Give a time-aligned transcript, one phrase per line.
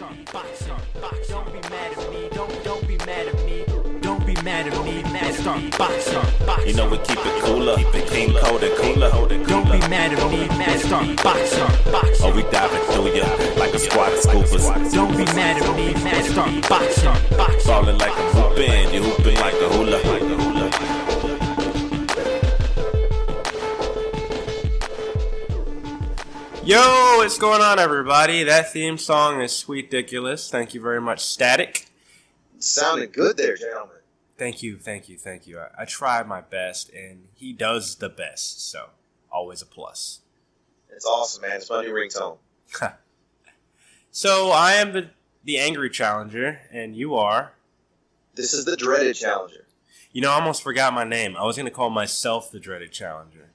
[0.00, 0.72] start boxing.
[1.28, 2.28] Don't be mad at me.
[2.32, 3.64] Don't don't be mad at me.
[4.00, 5.02] Don't be mad at me.
[5.12, 6.66] Let's start boxing.
[6.66, 9.10] You know we keep it cooler, the king cold and cooler.
[9.46, 10.48] Don't be mad at me.
[10.56, 11.68] Let's start boxing.
[12.24, 13.26] Oh, we diving through ya
[13.60, 14.64] like a squad of scoopers.
[14.94, 15.92] Don't be mad at me.
[16.02, 17.14] Let's start boxing.
[17.66, 20.00] Falling like a hoopin', you hooping like a hula.
[26.62, 28.44] Yo, what's going on, everybody?
[28.44, 30.48] That theme song is sweet ridiculous.
[30.50, 31.86] Thank you very much, Static.
[32.58, 33.96] Sounded good there, gentlemen.
[34.38, 35.58] Thank you, thank you, thank you.
[35.58, 38.86] I, I try my best, and he does the best, so
[39.30, 40.20] always a plus.
[40.88, 41.56] It's awesome, man.
[41.56, 42.38] It's my new ringtone.
[44.12, 45.10] So I am the
[45.44, 47.52] the angry challenger, and you are.
[48.34, 49.66] This is the dreaded challenger.
[50.10, 51.36] You know, I almost forgot my name.
[51.36, 53.50] I was gonna call myself the dreaded challenger.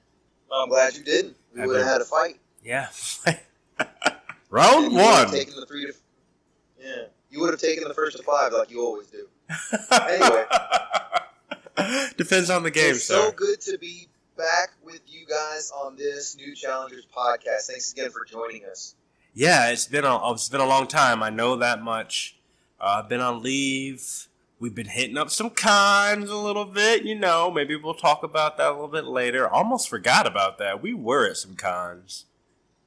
[0.48, 1.36] Well, I'm glad you didn't.
[1.54, 2.38] We would have had a fight.
[2.64, 2.88] Yeah.
[4.50, 5.30] Round You one.
[5.30, 5.92] taken the three to.
[6.80, 9.26] Yeah, you would have taken the first to five like you always do.
[9.92, 10.44] Anyway.
[12.16, 13.14] Depends on the game, it's sir.
[13.14, 17.66] so good to be back with you guys on this new Challengers podcast.
[17.68, 18.94] Thanks again for joining us.
[19.34, 21.22] Yeah, it's been a it's been a long time.
[21.22, 22.36] I know that much.
[22.80, 24.28] Uh, I've been on leave.
[24.58, 27.02] We've been hitting up some cons a little bit.
[27.04, 29.46] You know, maybe we'll talk about that a little bit later.
[29.46, 30.80] Almost forgot about that.
[30.82, 32.24] We were at some cons.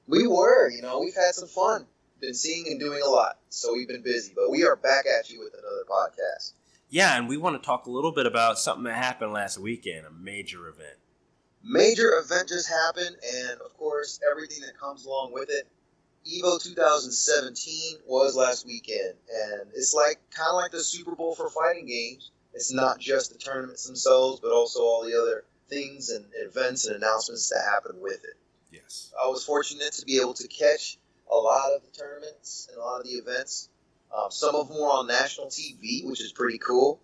[0.10, 1.86] We were, you know, we've had some fun.
[2.20, 4.34] Been seeing and doing a lot, so we've been busy.
[4.36, 6.54] But we are back at you with another podcast.
[6.90, 10.08] Yeah, and we want to talk a little bit about something that happened last weekend,
[10.08, 10.98] a major event.
[11.64, 15.68] major event just happened, and of course, everything that comes along with it.
[16.28, 21.50] Evo 2017 was last weekend, and it's like kind of like the Super Bowl for
[21.50, 22.32] fighting games.
[22.54, 26.96] It's not just the tournaments themselves, but also all the other things and events and
[26.96, 28.36] announcements that happen with it.
[28.72, 29.14] Yes.
[29.22, 30.98] I was fortunate to be able to catch
[31.32, 33.70] a lot of the tournaments and a lot of the events.
[34.16, 37.00] Um, some of them were on national TV, which is pretty cool.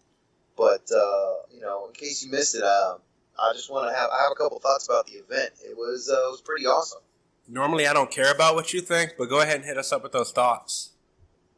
[0.57, 2.99] But uh, you know, in case you missed it, um,
[3.37, 5.51] I just want to have I have a couple thoughts about the event.
[5.63, 7.01] It was uh, it was pretty awesome.
[7.47, 10.01] Normally, I don't care about what you think, but go ahead and hit us up
[10.01, 10.91] with those thoughts.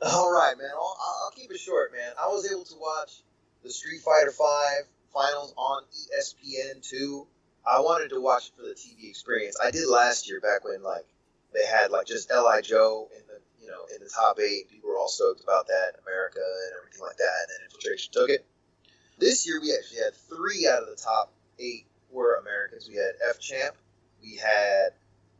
[0.01, 0.69] All right, man.
[0.73, 2.11] I'll, I'll keep it short, man.
[2.21, 3.21] I was able to watch
[3.63, 7.27] the Street Fighter Five finals on ESPN two.
[7.67, 9.57] I wanted to watch it for the TV experience.
[9.61, 11.05] I did last year, back when like
[11.53, 14.69] they had like just Li Joe in the you know in the top eight.
[14.69, 17.37] People were all stoked about that in America and everything like that.
[17.41, 18.45] And then Infiltration took it.
[19.19, 22.87] This year we actually had three out of the top eight were Americans.
[22.87, 23.75] We had F Champ,
[24.21, 24.89] we had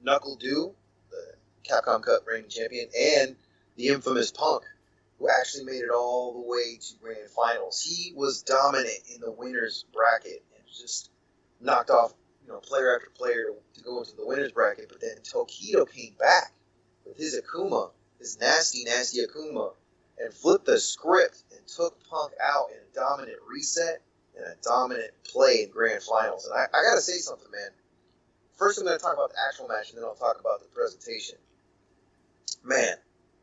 [0.05, 0.73] NuckleDu,
[1.09, 1.33] the
[1.63, 3.35] Capcom Cup reigning champion, and
[3.75, 4.63] the infamous Punk,
[5.19, 7.81] who actually made it all the way to grand finals.
[7.81, 11.09] He was dominant in the winners bracket and just
[11.61, 12.13] knocked off
[12.45, 14.87] you know player after player to, go into the winners bracket.
[14.89, 16.53] But then Tokido came back
[17.05, 19.73] with his Akuma, his nasty, nasty Akuma,
[20.19, 24.01] and flipped the script and took Punk out in a dominant reset
[24.37, 26.45] and a dominant play in grand finals.
[26.45, 27.69] And I, I gotta say something, man.
[28.57, 31.37] First, I'm gonna talk about the actual match, and then I'll talk about the presentation.
[32.63, 32.95] Man,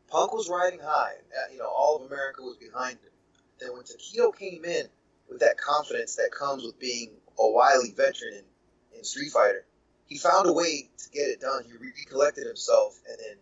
[0.09, 1.13] Punk was riding high.
[1.31, 3.11] Uh, You know, all of America was behind him.
[3.59, 4.87] Then when Tokido came in
[5.29, 9.65] with that confidence that comes with being a wily veteran in, in Street Fighter,
[10.07, 11.63] he found a way to get it done.
[11.65, 13.37] He recollected himself and then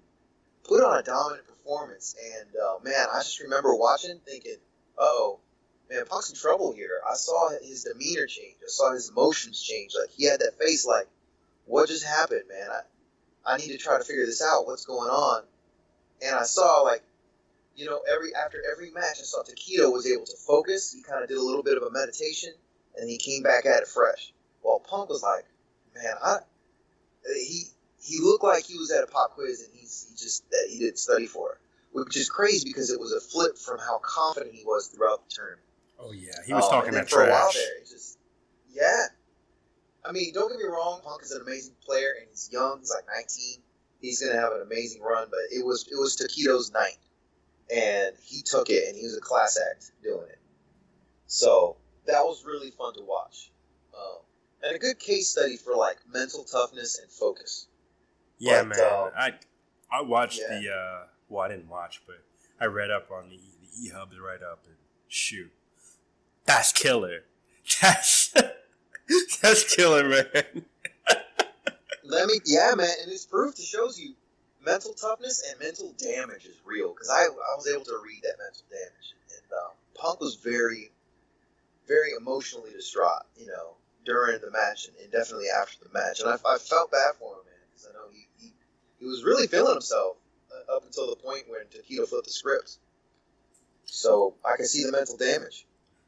[0.64, 2.16] put on a dominant performance.
[2.40, 4.58] And uh, man, I just remember watching, thinking,
[4.98, 5.40] "Oh,
[5.90, 8.56] man, Punk's in trouble here." I saw his demeanor change.
[8.64, 9.94] I saw his emotions change.
[10.00, 11.08] Like he had that face, like,
[11.66, 12.70] "What just happened, man?
[12.70, 14.66] I, I need to try to figure this out.
[14.66, 15.44] What's going on?"
[16.22, 17.04] And I saw like,
[17.76, 20.94] you know, every after every match, I saw Tokido was able to focus.
[20.94, 22.54] He kind of did a little bit of a meditation,
[22.98, 24.34] and he came back at it fresh.
[24.64, 25.46] Well, Punk was like,
[25.96, 26.38] "Man, I."
[27.36, 27.64] He
[28.02, 30.80] he looked like he was at a pop quiz, and he's he just that he
[30.80, 31.58] didn't study for it,
[31.92, 35.34] which is crazy because it was a flip from how confident he was throughout the
[35.34, 35.62] tournament.
[36.00, 37.54] Oh yeah, he was Oh, talking and then that a while trash.
[37.56, 37.80] there.
[37.90, 38.18] Just,
[38.70, 39.06] yeah.
[40.06, 41.00] I mean, don't get me wrong.
[41.02, 42.80] Punk is an amazing player, and he's young.
[42.80, 43.62] He's like 19.
[44.02, 46.98] He's gonna have an amazing run, but it was it was Tokido's night,
[47.74, 50.40] and he took it, and he was a class act doing it.
[51.28, 53.52] So that was really fun to watch,
[53.98, 54.20] um,
[54.64, 57.68] and a good case study for like mental toughness and focus.
[58.40, 58.80] Yeah, man.
[58.80, 59.34] uh, I
[59.92, 60.60] I watched yeah.
[60.60, 62.18] the uh well I didn't watch, but
[62.60, 63.40] I read up on the
[63.74, 64.76] the E Hub's right up and
[65.08, 65.52] shoot.
[66.46, 67.24] That's killer.
[67.82, 68.34] That's
[69.42, 70.66] that's killer, man.
[72.04, 73.58] Let me, yeah, man, and it's proof.
[73.60, 74.14] It shows you
[74.66, 76.94] mental toughness and mental damage is real.
[76.94, 80.92] Because I, I was able to read that mental damage, and um, Punk was very,
[81.88, 83.76] very emotionally distraught, you know,
[84.06, 86.20] during the match and, and definitely after the match.
[86.20, 88.54] And I, I felt bad for him, man, because I know he, he,
[89.00, 90.18] he was really feeling himself.
[90.52, 92.78] Uh, up until the point when Tokido flipped the script.
[93.86, 95.66] So I can see the mental damage.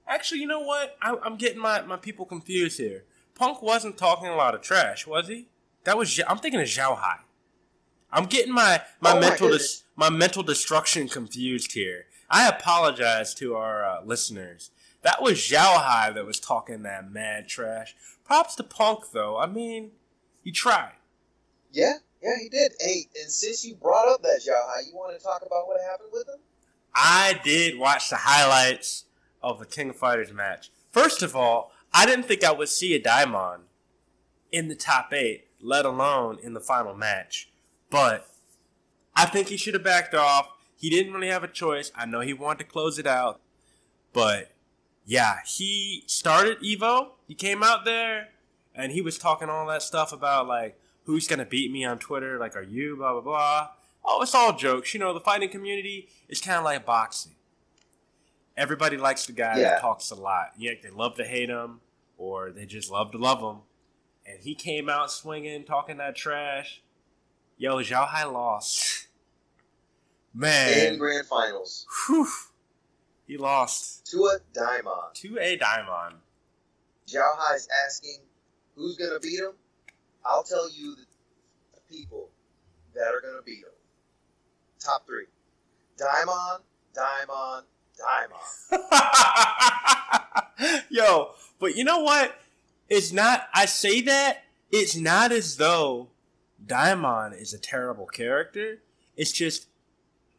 [0.08, 0.98] Actually, you know what?
[1.02, 3.06] I, I'm getting my, my people confused here.
[3.34, 5.48] Punk wasn't talking a lot of trash, was he?
[5.84, 7.20] That was I'm thinking of Xiaohai.
[8.12, 9.78] I'm getting my my Oh mental goodness.
[9.80, 12.06] dis, my mental destruction confused here.
[12.30, 14.72] I apologize to our uh, listeners.
[15.06, 17.96] That was Xiaohai that was talking that mad trash.
[18.26, 19.38] Props to Punk though.
[19.38, 19.92] I mean,
[20.44, 20.94] he tried.
[21.72, 22.72] Yeah, yeah, he did.
[22.80, 26.10] Hey, and since you brought up that Xiaohai, you want to talk about what happened
[26.12, 26.40] with him?
[26.96, 29.06] I did watch the highlights
[29.44, 30.72] of the King of Fighters match.
[30.92, 33.60] First of all, I didn't think I would see a Daimon
[34.52, 37.52] in the top eight, let alone in the final match.
[37.92, 38.28] But
[39.16, 40.50] I think he should have backed off.
[40.78, 41.92] He didn't really have a choice.
[41.96, 43.40] I know he wanted to close it out.
[44.12, 44.55] But
[45.06, 47.10] yeah, he started Evo.
[47.28, 48.30] He came out there
[48.74, 52.38] and he was talking all that stuff about like who's gonna beat me on Twitter,
[52.40, 53.70] like are you, blah blah blah.
[54.04, 54.94] Oh, it's all jokes.
[54.94, 57.34] You know, the fighting community is kind of like boxing.
[58.58, 59.70] Everybody likes the guy Yeah.
[59.72, 60.52] that talks a lot.
[60.58, 61.82] Yeah, they love to hate him,
[62.18, 63.62] or they just love to love him.
[64.26, 66.82] And he came out swinging, talking that trash.
[67.58, 69.08] Yo, Xiaohai lost.
[70.34, 70.94] Man.
[70.94, 72.28] In grand finals, whew,
[73.28, 75.14] he lost to a Daimon.
[75.16, 76.16] to a Daimon.
[77.08, 78.20] Xiaohai's asking
[78.76, 79.54] who's going to beat him.
[80.26, 81.06] I'll tell you the,
[81.76, 82.30] the people
[82.96, 83.74] that are going to beat him.
[84.80, 85.26] Top three
[85.98, 86.62] Daimon,
[86.94, 87.64] Daimon,
[87.98, 88.82] Daimon.
[90.90, 92.40] Yo, but you know what?
[92.90, 93.48] It's not.
[93.54, 96.10] I say that it's not as though
[96.64, 98.80] Daimon is a terrible character.
[99.16, 99.68] It's just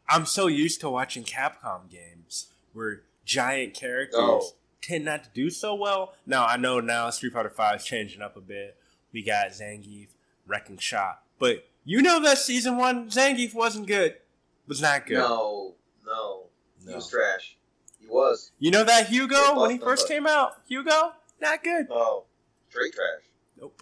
[0.09, 4.51] I'm so used to watching Capcom games where giant characters Oh.
[4.81, 6.13] tend not to do so well.
[6.25, 8.77] Now I know now Street Fighter Five is changing up a bit.
[9.11, 10.09] We got Zangief,
[10.45, 14.15] Wrecking Shot, but you know that season one Zangief wasn't good.
[14.67, 15.17] Was not good.
[15.17, 15.75] No,
[16.05, 16.43] no.
[16.85, 17.57] He was trash.
[17.99, 18.51] He was.
[18.59, 20.61] You know that Hugo when he first came out?
[20.67, 21.87] Hugo, not good.
[21.89, 22.25] No.
[22.69, 23.23] Straight trash.
[23.59, 23.81] Nope.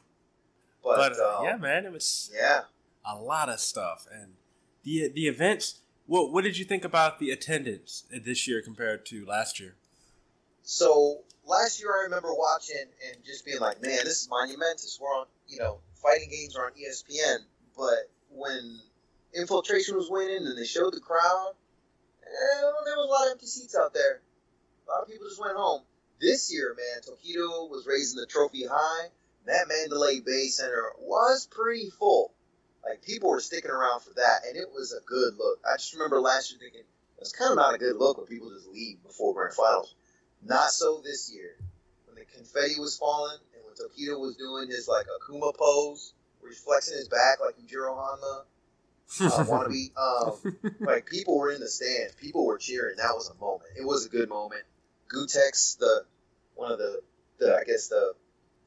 [0.84, 2.62] But, But, uh, um, yeah, man, it was Yeah.
[3.04, 4.36] a lot of stuff, and
[4.84, 5.82] the the events.
[6.08, 9.76] What what did you think about the attendance this year compared to last year?
[10.64, 15.00] So last year I remember watching and just being like, man, this is monumentous.
[15.02, 17.38] We're on, you know, fighting games are on ESPN.
[17.76, 18.80] But when
[19.34, 21.54] Infiltration was winning and they showed the crowd,
[22.24, 24.22] eh, there was a lot of empty seats out there.
[24.88, 25.82] A lot of people just went home.
[26.22, 29.10] This year, man, Tokido was raising the trophy high.
[29.46, 32.32] That Mandalay Bay Center was pretty full.
[32.88, 35.60] Like people were sticking around for that, and it was a good look.
[35.66, 36.86] I just remember last year thinking
[37.20, 39.96] it's kind of not a good look when people just leave before grand finals.
[40.44, 41.56] Not so this year.
[42.06, 46.52] When the confetti was falling and when Tokido was doing his like Akuma pose, where
[46.52, 48.44] he's flexing his back like Yujiro Hanma,
[49.22, 52.98] uh, wannabe, um, like people were in the stands, people were cheering.
[52.98, 53.72] That was a moment.
[53.76, 54.64] It was a good moment.
[55.12, 56.06] Gootecks, the
[56.56, 57.02] one of the,
[57.40, 58.14] the I guess the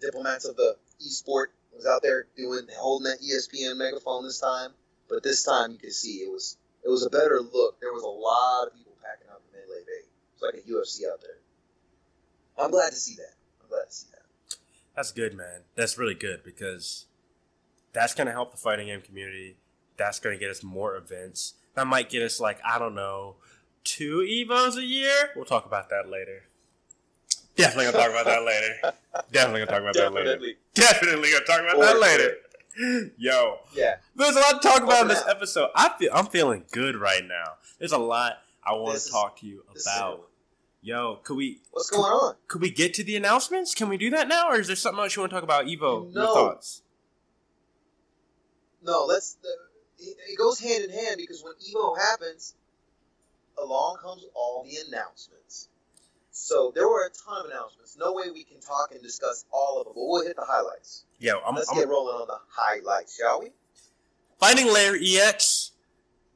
[0.00, 0.76] diplomats of the
[1.06, 1.46] esport,
[1.78, 4.70] was out there doing holding that ESPN megaphone this time.
[5.08, 7.80] But this time you could see it was it was a better look.
[7.80, 10.06] There was a lot of people packing up in Mandalay Bay.
[10.34, 11.38] It's like a UFC out there.
[12.58, 13.34] I'm glad to see that.
[13.62, 14.56] I'm glad to see that.
[14.94, 15.62] That's good, man.
[15.76, 17.06] That's really good because
[17.92, 19.56] that's gonna help the fighting game community.
[19.96, 21.54] That's gonna get us more events.
[21.74, 23.36] That might get us like I don't know,
[23.84, 25.30] two Evos a year.
[25.36, 26.47] We'll talk about that later.
[27.58, 28.94] Definitely gonna talk about that later.
[29.32, 30.24] Definitely gonna talk about that later.
[30.26, 30.56] Definitely.
[30.74, 32.36] Definitely gonna talk about Or- that later.
[33.18, 33.96] Yo, Yeah.
[34.14, 35.70] there's a lot to talk about in this episode.
[35.74, 37.56] I feel I'm feeling good right now.
[37.78, 40.28] There's a lot I want to talk to you about.
[40.80, 42.36] Yo, could we What's going on?
[42.46, 43.74] could we get to the announcements?
[43.74, 45.64] Can we do that now, or is there something else you want to talk about?
[45.66, 46.82] Evo, your thoughts?
[48.82, 49.34] No, let's.
[49.42, 49.48] The,
[49.98, 52.54] it, it goes hand in hand because when Evo happens,
[53.60, 55.68] along comes all the announcements.
[56.40, 57.96] So there were a ton of announcements.
[57.98, 61.04] No way we can talk and discuss all of them, but we'll hit the highlights.
[61.18, 63.48] Yo, I'm, Let's I'm get rolling on the highlights, shall we?
[64.38, 65.72] Fighting Layer EX.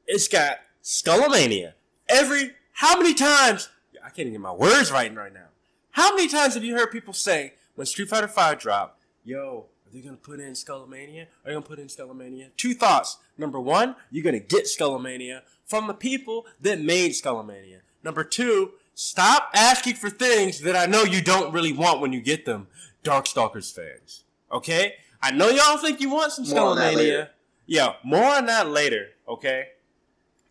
[0.05, 1.73] It's got Skullomania.
[2.09, 3.69] Every how many times?
[4.03, 5.47] I can't even get my words right right now.
[5.91, 9.93] How many times have you heard people say when Street Fighter Five dropped, "Yo, are
[9.93, 11.23] they gonna put in Skullomania?
[11.23, 13.17] Are they gonna put in Skullomania?" Two thoughts.
[13.37, 17.79] Number one, you're gonna get Skullomania from the people that made Skullomania.
[18.03, 22.21] Number two, stop asking for things that I know you don't really want when you
[22.21, 22.67] get them.
[23.03, 24.23] Darkstalkers fans.
[24.51, 24.95] Okay?
[25.21, 27.29] I know y'all think you want some More on that later.
[27.65, 29.67] Yeah, more on that later, okay?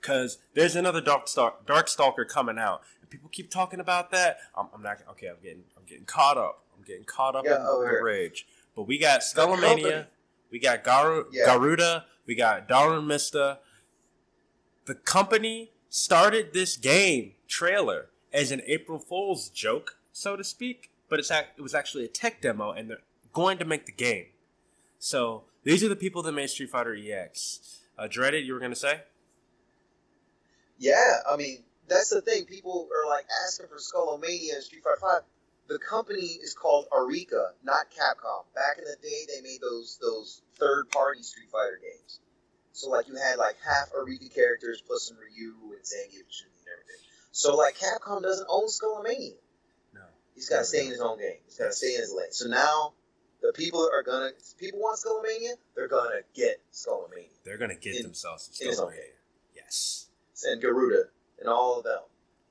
[0.00, 2.82] Because there's another Dark Star- Darkstalker coming out.
[3.00, 4.38] And people keep talking about that.
[4.56, 5.28] I'm, I'm not okay.
[5.28, 6.64] I'm getting I'm getting caught up.
[6.76, 8.46] I'm getting caught up Yeah, in over the rage.
[8.75, 9.20] But we got.
[9.20, 10.06] Skullomania.
[10.50, 11.44] We got Garu- Yeah.
[11.46, 12.06] Garuda.
[12.26, 13.58] We got Darun Mista.
[14.87, 21.18] the company started this game trailer as an April Fool's joke, so to speak, but
[21.18, 24.26] it's ac- it was actually a tech demo, and they're going to make the game.
[24.98, 27.80] So these are the people that made Street Fighter EX.
[27.98, 29.02] Uh, Dreaded, you were gonna say?
[30.78, 32.44] Yeah, I mean that's the thing.
[32.46, 35.22] People are like asking for Skullomania and Street Fighter Five.
[35.68, 38.44] The company is called Arika, not Capcom.
[38.54, 42.20] Back in the day, they made those those third party Street Fighter games.
[42.72, 46.24] So like you had like half Arika characters plus some Ryu and Zangief.
[47.32, 49.32] So like Capcom doesn't own Skullomania.
[49.94, 50.00] No.
[50.34, 51.36] He's got to stay in his own game.
[51.46, 52.30] He's got to stay in his lane.
[52.30, 52.92] So now
[53.42, 55.54] the people are gonna people want Skullomania.
[55.74, 59.16] They're gonna get Skullomania They're gonna get In- themselves in his own Skullomania.
[59.56, 60.06] Yes.
[60.44, 61.04] and Garuda
[61.40, 62.00] and all of them.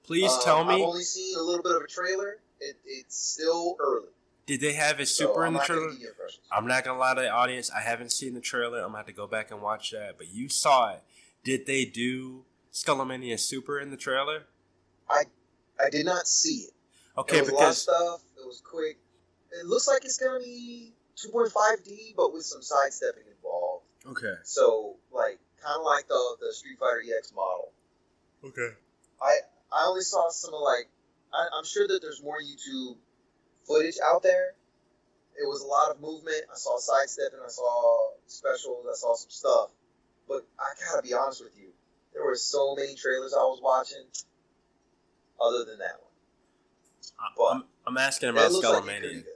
[0.03, 0.75] Please Um, tell me.
[0.75, 2.39] I've only seen a little bit of a trailer.
[2.59, 4.09] It, it's still early.
[4.45, 5.91] did they have so super I'm in the trailer?
[5.91, 6.41] give you impressions.
[6.51, 7.69] I'm not gonna lie to the audience.
[7.71, 8.79] I haven't seen the trailer.
[8.79, 10.17] I'm gonna have to go back and watch that.
[10.17, 11.03] But you saw it.
[11.43, 14.43] Did they do Skullomania Super in the trailer?
[15.11, 15.23] I
[15.85, 16.73] I did not see it.
[17.17, 18.21] Okay, it was a lot of stuff.
[18.37, 18.97] It was quick.
[19.51, 23.85] It looks like it's gonna be 2.5D, but with some sidestepping involved.
[24.07, 27.71] okay, So like kind of like the the Street Fighter EX model.
[28.45, 28.75] okay,
[29.21, 29.37] I
[29.71, 30.87] I only saw some of like
[31.33, 32.97] I, I'm sure that there's more YouTube
[33.67, 34.53] footage out there.
[35.41, 36.43] It was a lot of movement.
[36.51, 37.39] I saw sidestepping.
[37.43, 38.85] I saw specials.
[38.89, 39.69] I saw some stuff.
[40.27, 41.69] But I gotta be honest with you,
[42.13, 44.05] there were so many trailers I was watching.
[45.41, 45.99] Other than that
[47.35, 49.23] one, I'm, I'm asking about looks like it could be Skullomania.
[49.23, 49.33] good.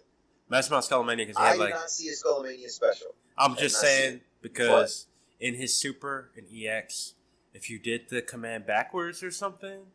[0.50, 1.74] I'm asking about Skullomania because I did like.
[1.74, 3.08] not see a Skullomania special.
[3.38, 5.08] I'm just saying because
[5.40, 7.16] in his Super and EX,
[7.54, 9.88] if you did the command backwards or something,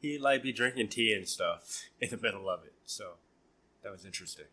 [0.00, 2.74] he'd like be drinking tea and stuff in the middle of it.
[2.84, 3.12] So
[3.82, 4.46] that was interesting.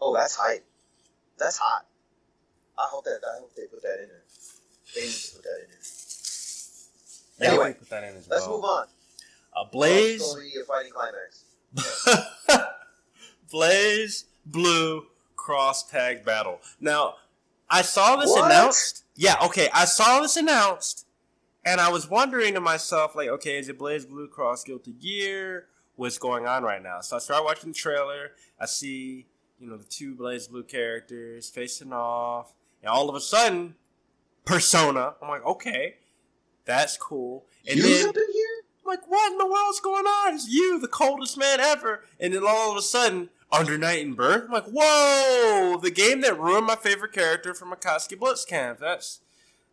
[0.00, 0.64] Oh, that's hype.
[1.38, 1.86] That's hot.
[2.78, 4.22] I hope that I hope they put that in there.
[4.94, 5.78] They need to put that in there.
[7.50, 8.56] Anyway, put that in as Let's well.
[8.56, 8.86] move on.
[9.64, 10.22] Blaze.
[10.66, 11.44] Fighting climax.
[13.50, 16.60] Blaze Blue cross tag battle.
[16.80, 17.14] Now,
[17.70, 18.46] I saw this What?
[18.46, 19.04] announced.
[19.16, 21.06] Yeah, okay, I saw this announced,
[21.64, 25.66] and I was wondering to myself, like, okay, is it BlazBlue cross Guilty Gear?
[25.96, 27.00] What's going on right now?
[27.00, 28.30] So I start watching the trailer.
[28.60, 29.26] I see,
[29.58, 33.74] you know, the two BlazBlue characters facing off, and all of a sudden,
[34.44, 35.14] Persona.
[35.20, 35.96] I'm like, okay,
[36.64, 37.44] that's cool.
[37.68, 38.57] And Use then here?
[38.88, 40.34] I'm like, what in the world's going on?
[40.34, 42.04] It's you, the coldest man ever.
[42.18, 44.44] And then all of a sudden, Under Night In-Birth.
[44.46, 45.78] I'm like, whoa!
[45.82, 48.78] The game that ruined my favorite character from Akatsuki Blitzkampf.
[48.78, 49.20] That's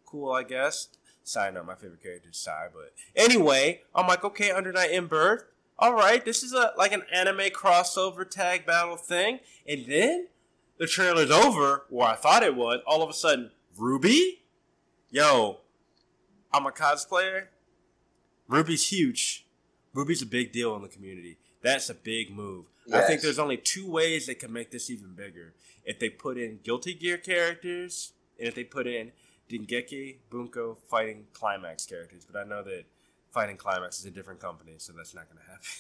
[0.06, 0.90] cool, I guess.
[1.24, 5.46] Side note, my favorite character Sai, but anyway, I'm like, okay, Under Night In-Birth.
[5.80, 9.40] All right, this is a like an anime crossover tag battle thing.
[9.68, 10.28] And then
[10.78, 12.82] the trailer's over, where I thought it was.
[12.86, 14.44] All of a sudden, Ruby?
[15.10, 15.60] Yo,
[16.54, 17.48] I'm a cosplayer.
[18.48, 19.46] Ruby's huge.
[19.94, 21.38] Ruby's a big deal in the community.
[21.62, 22.66] That's a big move.
[22.94, 25.54] I think there's only two ways they can make this even bigger.
[25.84, 29.12] If they put in Guilty Gear characters, and if they put in
[29.50, 32.26] Dengeki Bunko fighting Climax characters.
[32.30, 32.86] But I know that
[33.32, 35.66] fighting Climax is a different company, so that's not going to happen.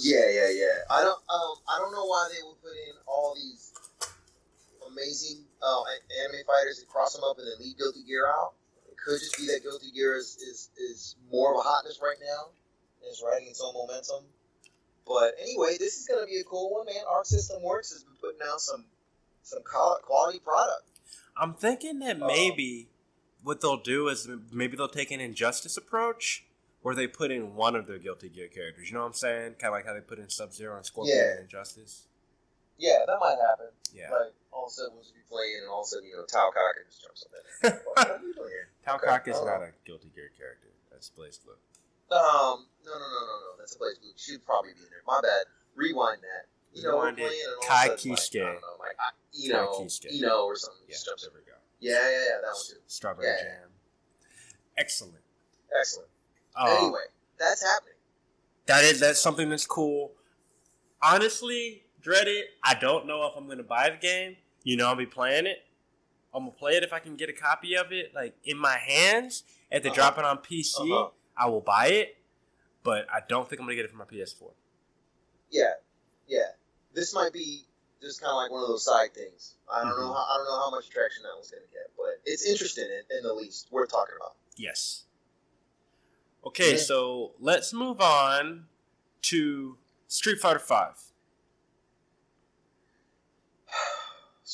[0.00, 0.80] Yeah, yeah, yeah.
[0.88, 3.70] I don't, um, I don't know why they would put in all these
[4.90, 5.82] amazing uh,
[6.24, 8.54] anime fighters and cross them up and then leave Guilty Gear out.
[9.04, 12.48] Could just be that Guilty Gear is, is, is more of a hotness right now
[13.02, 14.24] and it's riding its own momentum.
[15.06, 17.04] But anyway, this is gonna be a cool one, man.
[17.08, 18.86] Arc System Works has been putting out some
[19.42, 20.84] some quality product.
[21.36, 22.88] I'm thinking that Um, maybe
[23.42, 26.46] what they'll do is maybe they'll take an injustice approach
[26.80, 28.88] where they put in one of their Guilty Gear characters.
[28.88, 29.54] You know what I'm saying?
[29.54, 31.32] Kind of like how they put in Sub Zero and Scorpion Yeah.
[31.36, 32.06] in Injustice.
[32.78, 33.66] Yeah, that might happen.
[33.92, 34.10] Yeah.
[34.10, 36.22] Like all of a sudden we'll be playing and all of a sudden, you know,
[36.30, 37.82] Taokaka just jumps up in it.
[37.84, 38.70] what are you doing here?
[38.86, 39.44] Taokaka is Oh.
[39.44, 40.70] not a Guilty Gear character.
[40.94, 41.58] That's BlazBlue.
[42.14, 43.50] Um, no, no, no, no, no.
[43.58, 44.12] That's a place blue.
[44.16, 45.02] Should probably be in there.
[45.06, 45.50] My bad.
[45.74, 46.46] Rewind that.
[46.72, 47.22] You know, we're Rewind it.
[47.26, 49.84] playing and all of a sudden, Like, I don't know, like, I, you know, Ky
[49.84, 50.06] Kiske.
[50.14, 50.82] you know, or something.
[50.86, 51.58] Yeah, Just jumps there we go.
[51.80, 52.38] Yeah, yeah, yeah.
[52.40, 52.76] That one too.
[52.86, 53.42] Strawberry Yeah.
[53.42, 53.68] Jam.
[54.78, 55.24] Excellent.
[55.78, 56.08] Excellent.
[56.54, 57.06] Uh, anyway,
[57.38, 57.94] that's happening.
[58.66, 60.12] That is that's something that's cool.
[61.02, 64.36] Honestly, Dreaded, I don't know if I'm gonna buy the game.
[64.64, 65.58] You know, I'll be playing it.
[66.34, 68.76] I'm gonna play it if I can get a copy of it, like in my
[68.76, 69.44] hands.
[69.70, 69.94] If they Uh-huh.
[69.94, 71.10] drop it on PC, Uh-huh.
[71.36, 72.16] I will buy it.
[72.82, 74.52] But I don't think I'm gonna get it for my PS4.
[75.50, 75.74] Yeah,
[76.26, 76.52] yeah.
[76.92, 77.66] This might be
[78.02, 79.54] just kind of like one of those side things.
[79.72, 80.08] I don't know.
[80.10, 80.14] Mhm.
[80.14, 83.16] How, I don't know how much traction that one's gonna get, but it's interesting in,
[83.18, 83.70] in the least.
[83.70, 84.36] Worth talking about.
[84.56, 85.04] Yes.
[86.44, 86.78] Okay, Yeah.
[86.78, 88.68] so let's move on
[89.22, 89.78] to
[90.08, 91.00] Street Fighter Five.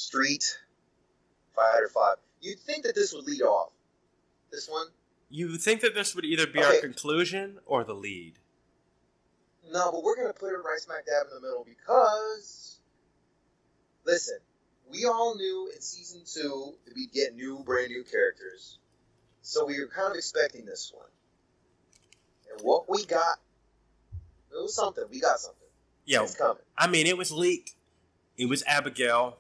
[0.01, 0.59] Street
[1.55, 2.17] Fighter Five.
[2.41, 3.73] You'd think that this would lead off.
[4.51, 4.87] This one?
[5.29, 8.35] You would think that this would either be our conclusion or the lead.
[9.71, 12.79] No, but we're gonna put it right smack dab in the middle because
[14.05, 14.39] listen,
[14.91, 18.79] we all knew in season two that we'd get new, brand new characters,
[19.43, 21.07] so we were kind of expecting this one.
[22.51, 23.39] And what we got,
[24.51, 25.05] it was something.
[25.11, 25.69] We got something.
[26.07, 26.63] Yeah, It's coming.
[26.77, 27.75] I mean, it was leaked.
[28.37, 29.37] It was Abigail.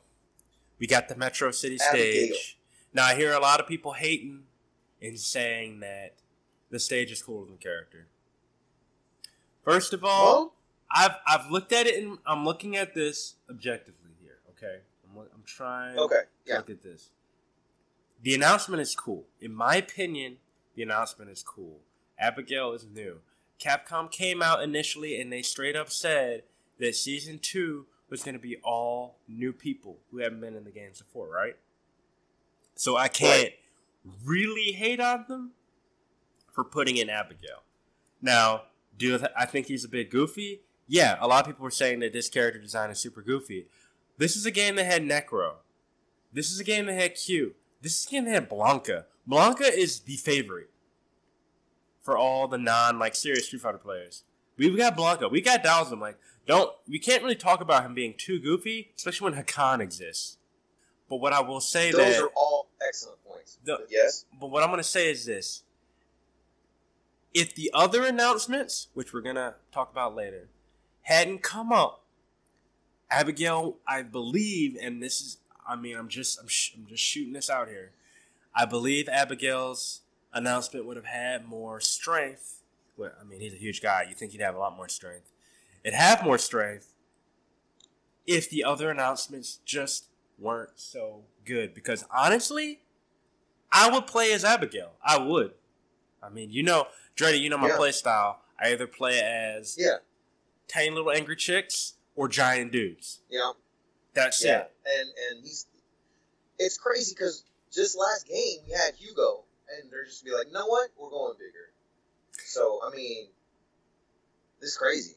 [0.80, 2.34] We got the Metro City Abigail.
[2.34, 2.58] stage.
[2.92, 4.44] Now I hear a lot of people hating
[5.00, 6.14] and saying that
[6.70, 8.06] the stage is cooler than the character.
[9.62, 10.54] First of all, Well,
[10.90, 14.38] I've I've looked at it and I'm looking at this objectively here.
[14.50, 15.98] Okay, I'm, I'm trying.
[15.98, 17.10] okay, to yeah, Look at this.
[18.22, 19.24] The announcement is cool.
[19.40, 20.38] In my opinion,
[20.74, 21.80] the announcement is cool.
[22.18, 23.20] Abigail is new.
[23.58, 26.42] Capcom came out initially and they straight up said
[26.78, 30.70] that season two was going to be all new people who haven't been in the
[30.70, 31.56] games before, right?
[32.74, 33.52] So I can't
[34.24, 35.52] really hate on them
[36.52, 37.62] for putting in Abigail.
[38.20, 38.62] Now,
[38.98, 40.62] do I think he's a bit goofy?
[40.88, 43.66] Yeah, a lot of people were saying that this character design is super goofy.
[44.18, 45.54] This is a game that had Necro.
[46.32, 47.54] This is a game that had Q.
[47.80, 49.06] This is a game that had Blanca.
[49.26, 50.70] Blanca is the favorite
[52.02, 54.24] for all the non like serious Street Fighter players.
[54.56, 55.28] We've got Blanca.
[55.28, 56.00] We got Dhalsim.
[56.00, 60.36] Like, don't we can't really talk about him being too goofy, especially when Hakan exists.
[61.08, 63.58] But what I will say those that are all excellent points.
[63.64, 65.62] The- yes, but what I'm gonna say is this:
[67.34, 70.48] if the other announcements, which we're gonna talk about later,
[71.02, 72.04] hadn't come up,
[73.10, 77.32] Abigail, I believe, and this is, I mean, I'm just, I'm, sh- I'm just shooting
[77.32, 77.92] this out here.
[78.54, 80.00] I believe Abigail's
[80.32, 82.62] announcement would have had more strength.
[82.96, 84.06] Well, I mean, he's a huge guy.
[84.08, 85.29] You think he'd have a lot more strength.
[85.84, 86.94] It'd have more strength
[88.26, 90.06] if the other announcements just
[90.38, 91.74] weren't so good.
[91.74, 92.80] Because honestly,
[93.72, 94.92] I would play as Abigail.
[95.04, 95.52] I would.
[96.22, 97.76] I mean, you know, Dreddy, you know my Yeah.
[97.76, 98.42] play style.
[98.58, 99.96] I either play as yeah,
[100.68, 103.20] tiny little angry chicks or giant dudes.
[103.30, 103.52] Yeah.
[104.12, 104.72] That's yeah, it.
[104.86, 105.66] and and he's.
[106.58, 109.44] It's crazy because just last game we had Hugo,
[109.80, 111.70] and they're just be like, you know what, we're going bigger.
[112.44, 113.28] So I mean,
[114.60, 115.14] this is crazy.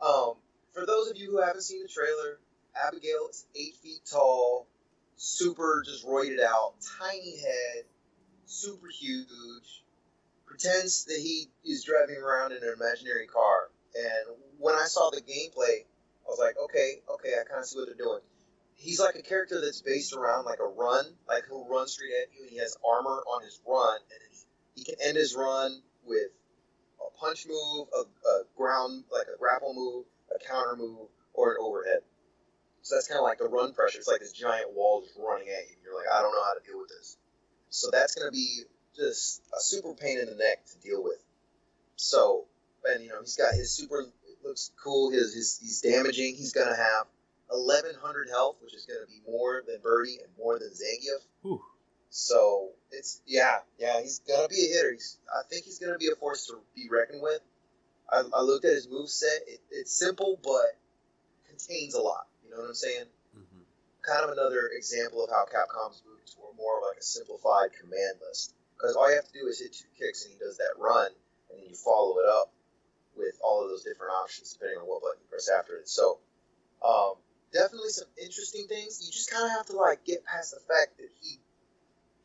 [0.00, 0.34] Um,
[0.72, 2.38] for those of you who haven't seen the trailer,
[2.74, 4.66] Abigail is eight feet tall,
[5.16, 7.84] super just roided out, tiny head,
[8.46, 9.84] super huge,
[10.46, 13.70] pretends that he is driving around in an imaginary car.
[13.94, 17.78] And when I saw the gameplay, I was like, okay, okay, I kind of see
[17.78, 18.20] what they're doing.
[18.76, 22.34] He's like a character that's based around like a run, like he'll run straight at
[22.34, 25.82] you, and he has armor on his run, and he, he can end his run
[26.04, 26.30] with
[27.00, 31.58] a punch move, a, a ground like a grapple move, a counter move, or an
[31.60, 32.00] overhead.
[32.82, 33.98] So that's kind of like the run pressure.
[33.98, 35.76] It's like this giant wall just running at you.
[35.84, 37.16] You're like, I don't know how to deal with this.
[37.68, 38.62] So that's going to be
[38.96, 41.18] just a super pain in the neck to deal with.
[41.96, 42.46] So,
[42.84, 44.06] and you know, he's got his super
[44.44, 45.10] looks cool.
[45.10, 46.34] His, his he's damaging.
[46.36, 47.06] He's going to have
[47.48, 51.22] 1100 health, which is going to be more than Birdie and more than Zangief.
[51.42, 51.60] Whew.
[52.10, 54.00] So it's yeah, yeah.
[54.02, 54.92] He's gonna be a hitter.
[54.92, 57.40] He's, I think he's gonna be a force to be reckoned with.
[58.10, 59.46] I, I looked at his move set.
[59.46, 60.76] It, it's simple, but
[61.48, 62.26] contains a lot.
[62.44, 63.06] You know what I'm saying?
[63.36, 63.62] Mhm.
[64.02, 68.18] Kind of another example of how Capcom's moving toward more of like a simplified command
[68.26, 68.54] list.
[68.76, 71.12] Because all you have to do is hit two kicks, and he does that run,
[71.50, 72.50] and then you follow it up
[73.16, 75.88] with all of those different options depending on what button you press after it.
[75.88, 76.18] So,
[76.82, 77.14] um,
[77.52, 79.04] definitely some interesting things.
[79.04, 81.38] You just kind of have to like get past the fact that he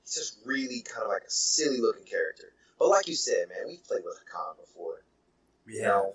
[0.06, 2.54] he's just really kind of like a silly looking character.
[2.80, 5.04] But like you said, man, we've played with Hakan before.
[5.66, 5.88] We You have.
[5.92, 6.14] know,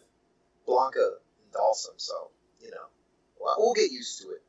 [0.67, 0.99] Blanca
[1.43, 2.87] and Dhalsim, so you know,
[3.41, 4.43] well, we'll get used to it.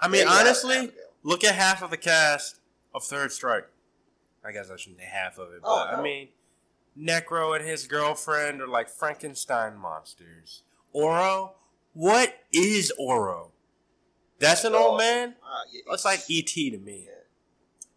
[0.00, 0.90] I mean, There you have it, honestly,
[1.22, 2.60] look at half of the cast
[2.94, 3.66] of Third Strike.
[4.44, 6.28] I guess I shouldn't say half of it, but Oh, I mean,
[6.98, 10.62] Necro and his girlfriend are like Frankenstein monsters.
[10.92, 11.54] Oro,
[11.92, 13.52] what is Oro?
[14.38, 15.36] That's an old man.
[15.42, 17.08] Ah, yeah, Looks like ET to me.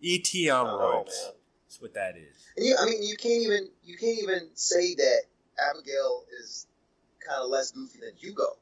[0.04, 1.24] ET oh, on Oh, ropes.
[1.26, 1.34] man.
[1.68, 2.36] That's what that is.
[2.56, 5.22] And you, I mean, you can't even you can't even say that
[5.72, 6.68] Abigail is
[7.28, 8.58] kind of less goofy than Hugo.